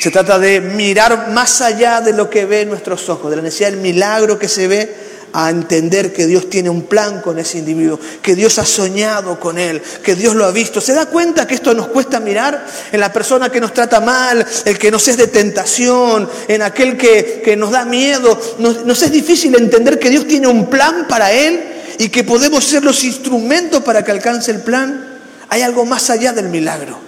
Se 0.00 0.10
trata 0.10 0.38
de 0.38 0.60
mirar 0.60 1.30
más 1.32 1.60
allá 1.60 2.00
de 2.00 2.12
lo 2.12 2.28
que 2.28 2.44
ve 2.44 2.66
nuestros 2.66 3.08
ojos, 3.08 3.30
de 3.30 3.36
la 3.36 3.42
necesidad 3.42 3.70
del 3.70 3.80
milagro 3.80 4.38
que 4.38 4.48
se 4.48 4.68
ve 4.68 4.94
a 5.32 5.50
entender 5.50 6.12
que 6.12 6.26
Dios 6.26 6.48
tiene 6.48 6.70
un 6.70 6.82
plan 6.82 7.20
con 7.20 7.40
ese 7.40 7.58
individuo, 7.58 7.98
que 8.22 8.36
Dios 8.36 8.58
ha 8.60 8.64
soñado 8.64 9.40
con 9.40 9.58
él, 9.58 9.82
que 10.02 10.14
Dios 10.14 10.36
lo 10.36 10.44
ha 10.44 10.52
visto. 10.52 10.80
¿Se 10.80 10.94
da 10.94 11.06
cuenta 11.06 11.44
que 11.44 11.56
esto 11.56 11.74
nos 11.74 11.88
cuesta 11.88 12.20
mirar 12.20 12.64
en 12.92 13.00
la 13.00 13.12
persona 13.12 13.50
que 13.50 13.60
nos 13.60 13.74
trata 13.74 13.98
mal, 14.00 14.46
el 14.64 14.78
que 14.78 14.92
nos 14.92 15.08
es 15.08 15.16
de 15.16 15.26
tentación, 15.26 16.28
en 16.46 16.62
aquel 16.62 16.96
que, 16.96 17.54
nos 17.58 17.72
da 17.72 17.84
miedo? 17.84 18.38
Nos 18.58 19.02
es 19.02 19.10
difícil 19.10 19.56
entender 19.56 19.98
que 19.98 20.10
Dios 20.10 20.28
tiene 20.28 20.46
un 20.46 20.70
plan 20.70 21.06
para 21.08 21.32
él 21.32 21.64
y 21.98 22.10
que 22.10 22.22
podemos 22.22 22.64
ser 22.64 22.84
los 22.84 23.02
instrumentos 23.02 23.82
para 23.82 24.04
que 24.04 24.12
alcance 24.12 24.52
el 24.52 24.60
plan. 24.60 25.18
Hay 25.48 25.62
algo 25.62 25.84
más 25.84 26.10
allá 26.10 26.32
del 26.32 26.48
milagro. 26.48 27.03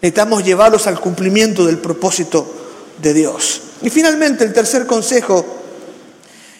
Necesitamos 0.00 0.44
llevarlos 0.44 0.86
al 0.86 1.00
cumplimiento 1.00 1.66
del 1.66 1.78
propósito 1.78 2.46
de 3.02 3.14
Dios. 3.14 3.62
Y 3.82 3.90
finalmente 3.90 4.44
el 4.44 4.52
tercer 4.52 4.86
consejo 4.86 5.44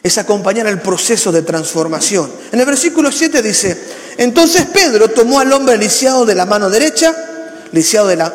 es 0.03 0.18
acompañar 0.18 0.66
el 0.66 0.81
proceso 0.81 1.31
de 1.31 1.42
transformación. 1.42 2.31
En 2.53 2.61
el 2.61 2.66
versículo 2.66 3.12
7 3.12 3.42
dice, 3.42 3.79
entonces 4.16 4.66
Pedro 4.66 5.09
tomó 5.09 5.40
al 5.40 5.53
hombre 5.53 5.77
lisiado 5.77 6.27
de 6.27 6.35
la 6.35 6.46
mano 6.46 6.70
derecha, 6.70 7.14
lisiado 7.72 8.09
de 8.09 8.16
la, 8.16 8.35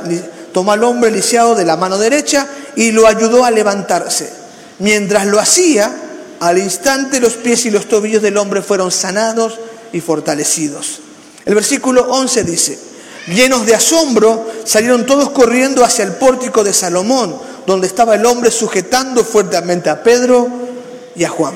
tomó 0.54 0.72
al 0.72 0.84
hombre 0.84 1.12
lisiado 1.12 1.56
de 1.56 1.66
la 1.66 1.76
mano 1.76 1.98
derecha 1.98 2.48
y 2.76 2.92
lo 2.92 3.08
ayudó 3.08 3.44
a 3.44 3.52
levantarse. 3.52 4.32
Mientras 4.80 5.26
lo 5.28 5.40
hacía, 5.40 5.94
al 6.40 6.58
instante 6.58 7.20
los 7.20 7.34
pies 7.34 7.66
y 7.66 7.72
los 7.72 7.88
tobillos 7.88 8.22
del 8.22 8.38
hombre 8.38 8.62
fueron 8.62 8.92
sanados 8.92 9.60
y 9.92 10.02
fortalecidos. 10.02 11.00
El 11.46 11.56
versículo 11.56 12.04
11 12.10 12.44
dice, 12.44 12.80
llenos 13.28 13.66
de 13.66 13.76
asombro, 13.76 14.50
salieron 14.66 15.06
todos 15.06 15.30
corriendo 15.30 15.84
hacia 15.84 16.06
el 16.06 16.14
pórtico 16.14 16.64
de 16.64 16.74
Salomón, 16.74 17.40
donde 17.66 17.88
estaba 17.88 18.16
el 18.16 18.26
hombre 18.26 18.52
sujetando 18.52 19.24
fuertemente 19.24 19.90
a 19.90 20.04
Pedro 20.04 20.48
y 21.16 21.24
a 21.24 21.30
Juan. 21.30 21.56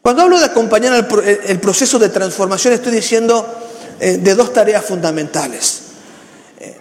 Cuando 0.00 0.22
hablo 0.22 0.38
de 0.38 0.46
acompañar 0.46 1.08
el, 1.24 1.60
proceso 1.60 1.98
de 1.98 2.08
transformación, 2.08 2.74
estoy 2.74 2.92
diciendo 2.92 3.46
eh, 4.00 4.18
de 4.18 4.34
dos 4.34 4.52
tareas 4.52 4.84
fundamentales. 4.84 5.82
Eh, 6.58 6.76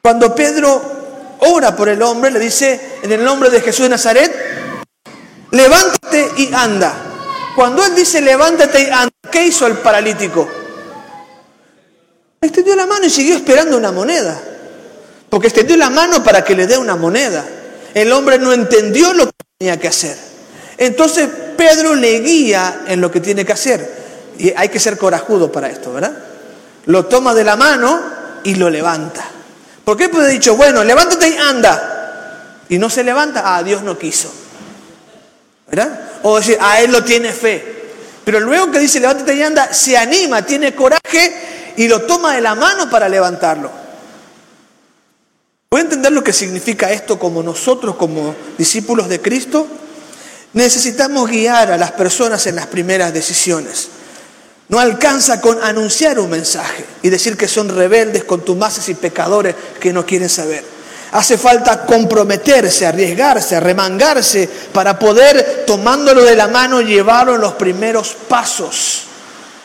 cuando 0.00 0.34
Pedro 0.34 0.98
ora 1.40 1.76
por 1.76 1.88
el 1.88 2.02
hombre, 2.02 2.30
le 2.30 2.38
dice, 2.38 2.98
en 3.02 3.12
el 3.12 3.22
nombre 3.22 3.50
de 3.50 3.60
Jesús 3.60 3.84
de 3.84 3.90
Nazaret, 3.90 4.34
levántate 5.50 6.30
y 6.38 6.50
anda. 6.54 6.94
Cuando 7.54 7.84
él 7.84 7.94
dice 7.94 8.20
levántate 8.20 8.82
y 8.82 8.86
anda, 8.86 9.12
¿qué 9.30 9.46
hizo 9.46 9.66
el 9.66 9.74
paralítico? 9.78 10.48
Extendió 12.40 12.76
la 12.76 12.86
mano 12.86 13.06
y 13.06 13.10
siguió 13.10 13.36
esperando 13.36 13.76
una 13.76 13.92
moneda. 13.92 14.40
Porque 15.28 15.48
extendió 15.48 15.76
la 15.76 15.90
mano 15.90 16.22
para 16.22 16.44
que 16.44 16.54
le 16.54 16.66
dé 16.66 16.78
una 16.78 16.96
moneda. 16.96 17.44
El 17.94 18.12
hombre 18.12 18.38
no 18.38 18.52
entendió 18.52 19.12
lo 19.12 19.26
que 19.26 19.32
tenía 19.58 19.78
que 19.78 19.88
hacer. 19.88 20.16
Entonces 20.76 21.28
Pedro 21.56 21.94
le 21.94 22.20
guía 22.20 22.82
en 22.86 23.00
lo 23.00 23.10
que 23.10 23.20
tiene 23.20 23.44
que 23.44 23.52
hacer. 23.52 23.98
Y 24.38 24.52
hay 24.56 24.68
que 24.68 24.78
ser 24.78 24.96
corajudo 24.96 25.50
para 25.50 25.68
esto, 25.68 25.92
¿verdad? 25.92 26.12
Lo 26.86 27.06
toma 27.06 27.34
de 27.34 27.44
la 27.44 27.56
mano 27.56 28.00
y 28.44 28.54
lo 28.54 28.70
levanta. 28.70 29.24
¿Por 29.84 29.96
qué 29.96 30.08
puede 30.08 30.30
dicho, 30.30 30.56
bueno, 30.56 30.84
levántate 30.84 31.28
y 31.28 31.36
anda? 31.36 32.62
Y 32.68 32.78
no 32.78 32.88
se 32.88 33.02
levanta, 33.02 33.56
ah, 33.56 33.62
Dios 33.62 33.82
no 33.82 33.98
quiso. 33.98 34.32
¿Verdad? 35.68 36.00
O 36.22 36.36
decir, 36.36 36.56
a 36.60 36.80
él 36.80 36.92
lo 36.92 37.02
tiene 37.02 37.32
fe. 37.32 37.77
Pero 38.28 38.40
luego 38.40 38.70
que 38.70 38.78
dice 38.78 39.00
levántate 39.00 39.34
y 39.36 39.42
anda, 39.42 39.72
se 39.72 39.96
anima, 39.96 40.44
tiene 40.44 40.74
coraje 40.74 41.72
y 41.78 41.88
lo 41.88 42.02
toma 42.02 42.34
de 42.34 42.42
la 42.42 42.54
mano 42.54 42.90
para 42.90 43.08
levantarlo. 43.08 43.70
¿Puede 45.70 45.84
entender 45.84 46.12
lo 46.12 46.22
que 46.22 46.34
significa 46.34 46.92
esto 46.92 47.18
como 47.18 47.42
nosotros, 47.42 47.96
como 47.96 48.34
discípulos 48.58 49.08
de 49.08 49.22
Cristo? 49.22 49.66
Necesitamos 50.52 51.30
guiar 51.30 51.72
a 51.72 51.78
las 51.78 51.92
personas 51.92 52.46
en 52.46 52.56
las 52.56 52.66
primeras 52.66 53.14
decisiones. 53.14 53.88
No 54.68 54.78
alcanza 54.78 55.40
con 55.40 55.62
anunciar 55.62 56.18
un 56.18 56.28
mensaje 56.28 56.84
y 57.00 57.08
decir 57.08 57.34
que 57.34 57.48
son 57.48 57.70
rebeldes, 57.70 58.24
contumaces 58.24 58.90
y 58.90 58.94
pecadores 58.94 59.54
que 59.80 59.94
no 59.94 60.04
quieren 60.04 60.28
saber. 60.28 60.77
Hace 61.12 61.38
falta 61.38 61.86
comprometerse, 61.86 62.86
arriesgarse, 62.86 63.56
arremangarse 63.56 64.48
para 64.72 64.98
poder, 64.98 65.64
tomándolo 65.66 66.22
de 66.22 66.36
la 66.36 66.48
mano, 66.48 66.82
llevarlo 66.82 67.36
en 67.36 67.40
los 67.40 67.54
primeros 67.54 68.14
pasos. 68.28 69.04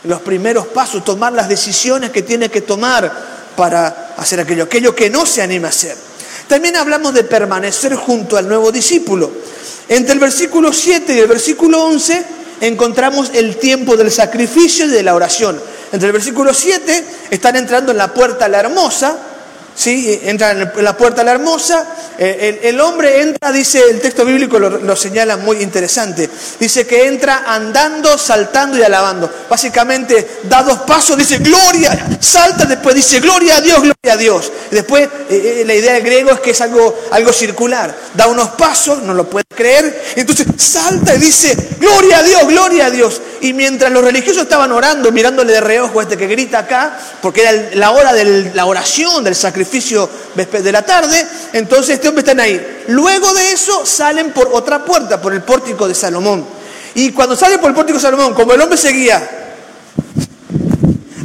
Los 0.06 0.22
primeros 0.22 0.68
pasos, 0.68 1.04
tomar 1.04 1.34
las 1.34 1.50
decisiones 1.50 2.12
que 2.12 2.22
tiene 2.22 2.50
que 2.50 2.62
tomar 2.62 3.12
para 3.56 4.14
hacer 4.18 4.40
aquello, 4.40 4.64
aquello 4.64 4.96
que 4.96 5.10
no 5.10 5.26
se 5.26 5.42
anima 5.42 5.68
a 5.68 5.72
hacer. 5.72 5.98
También 6.48 6.76
hablamos 6.76 7.14
de 7.14 7.24
permanecer 7.24 7.96
junto 7.96 8.38
al 8.38 8.48
nuevo 8.48 8.72
discípulo. 8.72 9.32
Entre 9.90 10.14
el 10.14 10.20
versículo 10.20 10.72
7 10.72 11.14
y 11.14 11.20
el 11.20 11.28
versículo 11.28 11.84
11 11.86 12.26
encontramos 12.62 13.32
el 13.34 13.58
tiempo 13.58 13.98
del 13.98 14.12
sacrificio 14.12 14.86
y 14.86 14.90
de 14.90 15.04
la 15.04 15.16
oración. 15.16 15.60
Entre 15.92 16.08
el 16.08 16.14
versículo 16.14 16.54
7 16.54 17.06
están 17.30 17.56
entrando 17.56 17.92
en 17.92 17.98
la 17.98 18.14
puerta 18.14 18.48
la 18.48 18.60
hermosa, 18.60 19.18
¿sí? 19.76 20.20
entra 20.24 20.52
en 20.52 20.84
la 20.84 20.98
puerta 20.98 21.24
la 21.24 21.32
hermosa, 21.32 21.86
eh, 22.18 22.60
el, 22.64 22.80
hombre 22.80 23.22
entra, 23.22 23.52
dice 23.52 23.82
el 23.90 24.00
texto 24.00 24.24
bíblico, 24.24 24.60
lo, 24.60 24.96
señala 24.96 25.38
muy 25.38 25.58
interesante, 25.58 26.30
dice 26.60 26.86
que 26.86 27.08
entra 27.08 27.44
andando, 27.48 28.18
saltando 28.18 28.78
y 28.78 28.84
alabando. 28.84 29.32
Básicamente 29.50 30.42
da 30.44 30.64
dos 30.64 30.80
pasos, 30.80 31.18
dice 31.18 31.40
gloria, 31.40 32.18
salta, 32.20 32.66
después 32.66 32.96
dice 32.96 33.20
gloria 33.20 33.58
a 33.58 33.62
Dios, 33.62 33.78
gloria 33.78 34.14
a 34.14 34.18
Dios. 34.18 34.52
después 34.70 35.10
eh, 35.30 35.62
eh, 35.62 35.64
la 35.66 35.74
idea 35.74 35.94
del 35.94 36.04
griego 36.04 36.32
es 36.32 36.40
que 36.40 36.52
es 36.52 36.62
algo, 36.62 37.02
algo 37.12 37.34
circular, 37.34 37.96
da 38.14 38.28
unos 38.28 38.50
pasos, 38.50 39.02
no 39.02 39.14
lo 39.14 39.28
puede 39.30 39.46
creer, 39.56 40.04
entonces 40.16 40.46
salta 40.58 41.16
y 41.16 41.20
dice 41.20 41.58
gloria 41.80 42.20
a 42.20 42.24
Dios, 42.24 42.48
gloria 42.48 42.86
a 42.88 42.92
Dios. 42.92 43.22
Y 43.42 43.52
mientras 43.52 43.92
los 43.92 44.04
religiosos 44.04 44.44
estaban 44.44 44.72
orando, 44.72 45.12
mirándole 45.12 45.52
de 45.52 45.60
reojo 45.60 46.00
a 46.00 46.04
este 46.04 46.16
que 46.16 46.28
grita 46.28 46.60
acá, 46.60 46.98
porque 47.22 47.42
era 47.42 47.52
la 47.74 47.92
hora 47.92 48.14
de 48.14 48.52
la 48.54 48.66
oración, 48.66 49.24
del 49.24 49.36
sacrificio 49.36 49.63
de 49.66 50.72
la 50.72 50.82
tarde, 50.84 51.28
entonces 51.54 51.96
este 51.96 52.08
hombre 52.08 52.24
está 52.26 52.42
ahí. 52.42 52.84
Luego 52.88 53.34
de 53.34 53.52
eso 53.52 53.86
salen 53.86 54.32
por 54.32 54.50
otra 54.54 54.84
puerta, 54.84 55.22
por 55.22 55.34
el 55.34 55.44
pórtico 55.44 55.88
de 55.88 55.96
Salomón. 55.96 56.46
Y 56.96 57.12
cuando 57.12 57.36
salen 57.36 57.60
por 57.60 57.70
el 57.70 57.76
pórtico 57.76 57.98
de 57.98 58.04
Salomón, 58.04 58.34
como 58.34 58.54
el 58.54 58.62
hombre 58.62 58.78
seguía, 58.78 59.56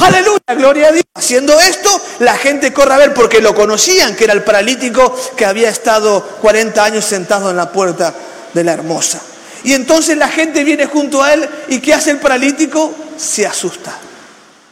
aleluya, 0.00 0.38
gloria 0.56 0.88
a 0.88 0.92
Dios, 0.92 1.04
haciendo 1.14 1.58
esto, 1.60 2.00
la 2.20 2.36
gente 2.36 2.72
corre 2.72 2.94
a 2.94 2.98
ver 2.98 3.14
porque 3.14 3.40
lo 3.40 3.54
conocían, 3.54 4.16
que 4.16 4.24
era 4.24 4.32
el 4.32 4.42
paralítico 4.42 5.14
que 5.36 5.44
había 5.44 5.68
estado 5.68 6.22
40 6.40 6.84
años 6.84 7.04
sentado 7.04 7.50
en 7.50 7.56
la 7.56 7.70
puerta 7.70 8.14
de 8.54 8.64
la 8.64 8.72
hermosa. 8.72 9.20
Y 9.64 9.74
entonces 9.74 10.16
la 10.16 10.28
gente 10.28 10.64
viene 10.64 10.86
junto 10.86 11.22
a 11.22 11.34
él 11.34 11.48
y 11.68 11.80
¿qué 11.80 11.94
hace 11.94 12.12
el 12.12 12.18
paralítico? 12.18 12.94
Se 13.16 13.46
asusta. 13.46 14.07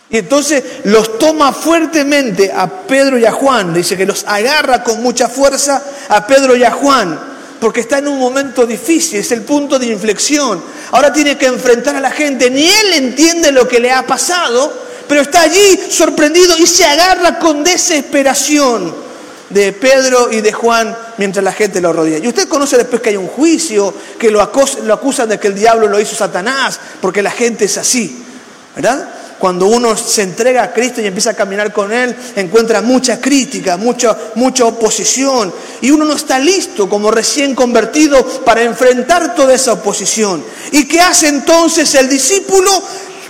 Y 0.08 0.18
entonces 0.18 0.62
los 0.84 1.18
toma 1.18 1.52
fuertemente 1.52 2.52
a 2.54 2.68
Pedro 2.68 3.18
y 3.18 3.24
a 3.24 3.32
Juan, 3.32 3.74
dice 3.74 3.96
que 3.96 4.06
los 4.06 4.24
agarra 4.26 4.84
con 4.84 5.02
mucha 5.02 5.28
fuerza 5.28 5.82
a 6.08 6.26
Pedro 6.26 6.54
y 6.54 6.62
a 6.62 6.70
Juan, 6.70 7.18
porque 7.60 7.80
está 7.80 7.98
en 7.98 8.08
un 8.08 8.18
momento 8.18 8.66
difícil, 8.66 9.18
es 9.18 9.32
el 9.32 9.42
punto 9.42 9.78
de 9.78 9.86
inflexión. 9.86 10.62
Ahora 10.92 11.12
tiene 11.12 11.36
que 11.36 11.46
enfrentar 11.46 11.96
a 11.96 12.00
la 12.00 12.12
gente, 12.12 12.50
ni 12.50 12.68
él 12.68 12.92
entiende 12.94 13.50
lo 13.50 13.66
que 13.66 13.80
le 13.80 13.90
ha 13.90 14.06
pasado, 14.06 14.86
pero 15.08 15.22
está 15.22 15.42
allí 15.42 15.80
sorprendido 15.90 16.56
y 16.56 16.66
se 16.66 16.84
agarra 16.84 17.38
con 17.38 17.64
desesperación 17.64 19.06
de 19.50 19.72
Pedro 19.72 20.30
y 20.32 20.40
de 20.40 20.52
Juan 20.52 20.96
mientras 21.18 21.44
la 21.44 21.52
gente 21.52 21.80
lo 21.80 21.92
rodea. 21.92 22.18
Y 22.18 22.28
usted 22.28 22.48
conoce 22.48 22.76
después 22.76 23.00
que 23.02 23.10
hay 23.10 23.16
un 23.16 23.28
juicio, 23.28 23.94
que 24.18 24.30
lo, 24.30 24.40
acusan 24.40 25.28
de 25.28 25.38
que 25.38 25.48
el 25.48 25.54
diablo 25.54 25.88
lo 25.88 26.00
hizo 26.00 26.14
Satanás, 26.14 26.78
porque 27.00 27.22
la 27.22 27.30
gente 27.30 27.64
es 27.64 27.76
así, 27.78 28.24
¿verdad? 28.74 29.08
Cuando 29.38 29.66
uno 29.66 29.96
se 29.96 30.22
entrega 30.22 30.62
a 30.62 30.72
Cristo 30.72 31.00
y 31.00 31.06
empieza 31.06 31.30
a 31.30 31.34
caminar 31.34 31.72
con 31.72 31.92
Él, 31.92 32.14
encuentra 32.36 32.80
mucha 32.82 33.20
crítica, 33.20 33.76
mucha, 33.76 34.16
mucha 34.34 34.64
oposición. 34.64 35.52
Y 35.80 35.90
uno 35.90 36.04
no 36.04 36.14
está 36.14 36.38
listo 36.38 36.88
como 36.88 37.10
recién 37.10 37.54
convertido 37.54 38.24
para 38.44 38.62
enfrentar 38.62 39.34
toda 39.34 39.54
esa 39.54 39.74
oposición. 39.74 40.42
¿Y 40.72 40.86
qué 40.86 41.00
hace 41.00 41.28
entonces 41.28 41.94
el 41.94 42.08
discípulo? 42.08 42.70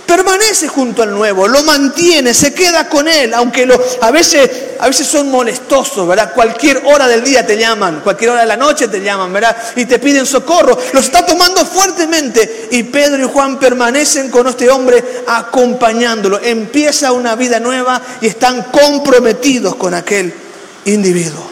Permanece 0.07 0.67
junto 0.69 1.03
al 1.03 1.11
nuevo, 1.11 1.47
lo 1.47 1.61
mantiene, 1.63 2.33
se 2.33 2.53
queda 2.53 2.87
con 2.87 3.07
él, 3.07 3.33
aunque 3.33 3.67
a, 4.01 4.09
veces, 4.09 4.49
a 4.79 4.87
veces 4.87 5.05
son 5.05 5.29
molestosos, 5.29 6.07
¿verdad? 6.07 6.33
Cualquier 6.33 6.81
hora 6.85 7.07
del 7.07 7.23
día 7.23 7.45
te 7.45 7.57
llaman, 7.57 7.99
cualquier 7.99 8.31
hora 8.31 8.41
de 8.41 8.47
la 8.47 8.55
noche 8.55 8.87
te 8.87 9.01
llaman, 9.01 9.31
¿verdad? 9.33 9.55
Y 9.75 9.85
te 9.85 9.99
piden 9.99 10.25
socorro, 10.25 10.77
lo 10.93 10.99
está 10.99 11.25
tomando 11.25 11.65
fuertemente 11.65 12.69
y 12.71 12.83
Pedro 12.83 13.23
y 13.23 13.29
Juan 13.29 13.59
permanecen 13.59 14.31
con 14.31 14.47
este 14.47 14.69
hombre 14.69 15.03
acompañándolo, 15.27 16.39
empieza 16.41 17.11
una 17.11 17.35
vida 17.35 17.59
nueva 17.59 18.01
y 18.21 18.27
están 18.27 18.63
comprometidos 18.71 19.75
con 19.75 19.93
aquel 19.93 20.33
individuo. 20.85 21.45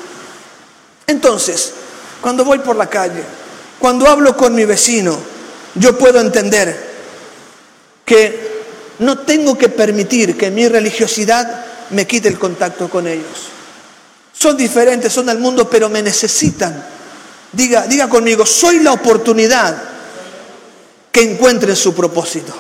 Entonces, 1.08 1.74
cuando 2.22 2.46
voy 2.46 2.60
por 2.60 2.78
la 2.78 2.88
calle, 2.88 3.22
cuando 3.78 4.08
hablo 4.08 4.36
con 4.38 4.56
mi 4.56 4.64
vecino, 4.64 5.20
yo 5.76 5.98
puedo 5.98 6.22
entender 6.22 6.96
que 8.06 8.45
no 9.00 9.20
tengo 9.20 9.58
que 9.58 9.70
permitir 9.70 10.38
que 10.38 10.52
mi 10.52 10.68
religiosidad 10.68 11.66
me 11.92 12.08
quite 12.08 12.28
el 12.28 12.40
contacto 12.40 12.90
con 12.90 13.08
ellos. 13.08 13.50
Son 14.34 14.56
diferentes, 14.58 15.12
son 15.12 15.28
del 15.28 15.40
mundo, 15.40 15.70
pero 15.70 15.90
me 15.90 16.02
necesitan. 16.02 16.86
Diga, 17.52 17.88
diga 17.88 18.10
conmigo, 18.10 18.46
soy 18.46 18.80
la 18.80 18.92
oportunidad 18.94 19.76
que 21.12 21.22
encuentren 21.22 21.76
su 21.76 21.94
propósito. 21.94 22.54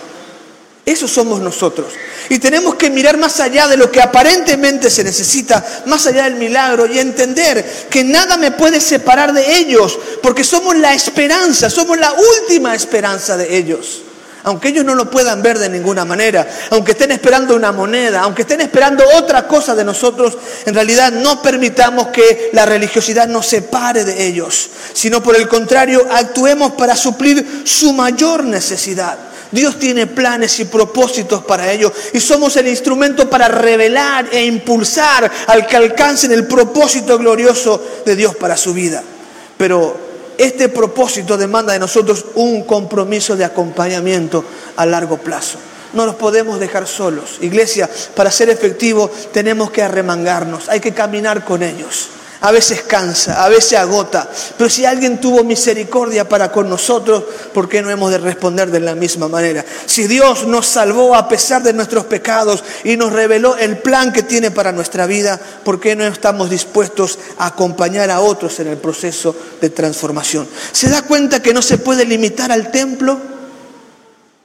Eso 0.85 1.07
somos 1.07 1.41
nosotros. 1.41 1.87
Y 2.29 2.37
tenemos 2.37 2.75
que 2.75 2.89
mirar 2.89 3.17
más 3.17 3.39
allá 3.39 3.67
de 3.67 3.75
lo 3.75 3.91
que 3.91 4.01
aparentemente 4.01 4.89
se 4.89 5.03
necesita, 5.03 5.83
más 5.87 6.05
allá 6.05 6.25
del 6.25 6.35
milagro 6.35 6.85
y 6.85 6.99
entender 6.99 7.87
que 7.89 8.03
nada 8.03 8.37
me 8.37 8.51
puede 8.51 8.79
separar 8.79 9.33
de 9.33 9.57
ellos, 9.57 9.97
porque 10.21 10.43
somos 10.43 10.75
la 10.77 10.93
esperanza, 10.93 11.69
somos 11.69 11.97
la 11.97 12.13
última 12.13 12.75
esperanza 12.75 13.35
de 13.35 13.57
ellos 13.57 14.03
aunque 14.45 14.69
ellos 14.69 14.85
no 14.85 14.93
lo 14.93 15.09
puedan 15.09 15.41
ver 15.41 15.57
de 15.57 15.69
ninguna 15.69 16.05
manera, 16.05 16.47
aunque 16.69 16.91
estén 16.91 17.11
esperando 17.11 17.55
una 17.55 17.71
moneda, 17.71 18.21
aunque 18.21 18.43
estén 18.43 18.61
esperando 18.61 19.03
otra 19.17 19.47
cosa 19.47 19.73
de 19.73 19.83
nosotros, 19.83 20.37
en 20.65 20.75
realidad 20.75 21.11
no 21.11 21.41
permitamos 21.41 22.09
que 22.09 22.51
la 22.53 22.63
religiosidad 22.63 23.27
nos 23.27 23.47
separe 23.47 24.05
de 24.05 24.27
ellos, 24.27 24.69
sino 24.93 25.21
por 25.21 25.35
el 25.35 25.47
contrario, 25.47 26.07
actuemos 26.11 26.73
para 26.73 26.95
suplir 26.95 27.63
su 27.65 27.91
mayor 27.93 28.43
necesidad. 28.43 29.17
Dios 29.49 29.79
tiene 29.79 30.05
planes 30.05 30.59
y 30.59 30.65
propósitos 30.65 31.43
para 31.43 31.71
ellos 31.71 31.91
y 32.13 32.19
somos 32.19 32.55
el 32.57 32.67
instrumento 32.67 33.27
para 33.27 33.47
revelar 33.47 34.27
e 34.31 34.45
impulsar 34.45 35.31
al 35.47 35.65
que 35.65 35.77
alcancen 35.77 36.31
el 36.31 36.45
propósito 36.45 37.17
glorioso 37.17 37.83
de 38.05 38.15
Dios 38.15 38.35
para 38.35 38.57
su 38.57 38.73
vida. 38.73 39.01
Pero 39.57 40.04
este 40.37 40.69
propósito 40.69 41.37
demanda 41.37 41.73
de 41.73 41.79
nosotros 41.79 42.25
un 42.35 42.63
compromiso 42.63 43.35
de 43.35 43.45
acompañamiento 43.45 44.43
a 44.75 44.85
largo 44.85 45.17
plazo. 45.17 45.57
No 45.93 46.05
los 46.05 46.15
podemos 46.15 46.59
dejar 46.59 46.87
solos. 46.87 47.37
Iglesia, 47.41 47.89
para 48.15 48.31
ser 48.31 48.49
efectivo 48.49 49.09
tenemos 49.31 49.71
que 49.71 49.81
arremangarnos, 49.81 50.67
hay 50.69 50.79
que 50.79 50.93
caminar 50.93 51.45
con 51.45 51.63
ellos 51.63 52.09
a 52.45 52.51
veces 52.51 52.83
cansa, 52.83 53.43
a 53.43 53.49
veces 53.49 53.73
agota, 53.79 54.29
pero 54.55 54.69
si 54.69 54.85
alguien 54.85 55.19
tuvo 55.19 55.43
misericordia 55.43 56.29
para 56.29 56.51
con 56.51 56.69
nosotros, 56.69 57.23
¿por 57.51 57.67
qué 57.67 57.81
no 57.81 57.89
hemos 57.89 58.11
de 58.11 58.19
responder 58.19 58.69
de 58.69 58.79
la 58.81 58.93
misma 58.93 59.27
manera? 59.27 59.65
Si 59.87 60.05
Dios 60.05 60.45
nos 60.45 60.67
salvó 60.67 61.15
a 61.15 61.27
pesar 61.27 61.63
de 61.63 61.73
nuestros 61.73 62.05
pecados 62.05 62.63
y 62.83 62.97
nos 62.97 63.11
reveló 63.13 63.57
el 63.57 63.79
plan 63.79 64.13
que 64.13 64.21
tiene 64.21 64.51
para 64.51 64.71
nuestra 64.71 65.07
vida, 65.07 65.41
¿por 65.63 65.79
qué 65.79 65.95
no 65.95 66.05
estamos 66.05 66.51
dispuestos 66.51 67.17
a 67.39 67.47
acompañar 67.47 68.11
a 68.11 68.19
otros 68.19 68.59
en 68.59 68.67
el 68.67 68.77
proceso 68.77 69.35
de 69.59 69.71
transformación? 69.71 70.47
¿Se 70.71 70.87
da 70.87 71.01
cuenta 71.01 71.41
que 71.41 71.51
no 71.51 71.63
se 71.63 71.79
puede 71.79 72.05
limitar 72.05 72.51
al 72.51 72.69
templo? 72.69 73.17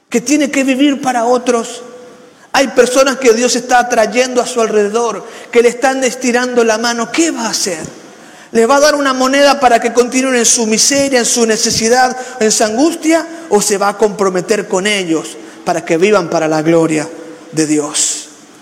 ¿Que 0.09 0.21
tiene 0.21 0.49
que 0.49 0.63
vivir 0.63 1.01
para 1.01 1.25
otros? 1.25 1.83
Hay 2.53 2.67
personas 2.69 3.17
que 3.17 3.33
Dios 3.33 3.55
está 3.55 3.79
atrayendo 3.79 4.41
a 4.41 4.45
su 4.45 4.61
alrededor, 4.61 5.25
que 5.51 5.61
le 5.61 5.69
están 5.69 6.03
estirando 6.03 6.63
la 6.63 6.77
mano. 6.77 7.11
¿Qué 7.11 7.31
va 7.31 7.45
a 7.45 7.51
hacer? 7.51 7.79
¿Les 8.51 8.69
va 8.69 8.75
a 8.75 8.81
dar 8.81 8.95
una 8.95 9.13
moneda 9.13 9.59
para 9.59 9.79
que 9.79 9.93
continúen 9.93 10.35
en 10.35 10.45
su 10.45 10.67
miseria, 10.67 11.19
en 11.19 11.25
su 11.25 11.45
necesidad, 11.45 12.15
en 12.39 12.51
su 12.51 12.63
angustia? 12.63 13.25
¿O 13.49 13.61
se 13.61 13.77
va 13.77 13.89
a 13.89 13.97
comprometer 13.97 14.67
con 14.67 14.85
ellos 14.85 15.37
para 15.63 15.85
que 15.85 15.97
vivan 15.97 16.29
para 16.29 16.49
la 16.49 16.61
gloria 16.61 17.07
de 17.53 17.65
Dios? 17.65 18.20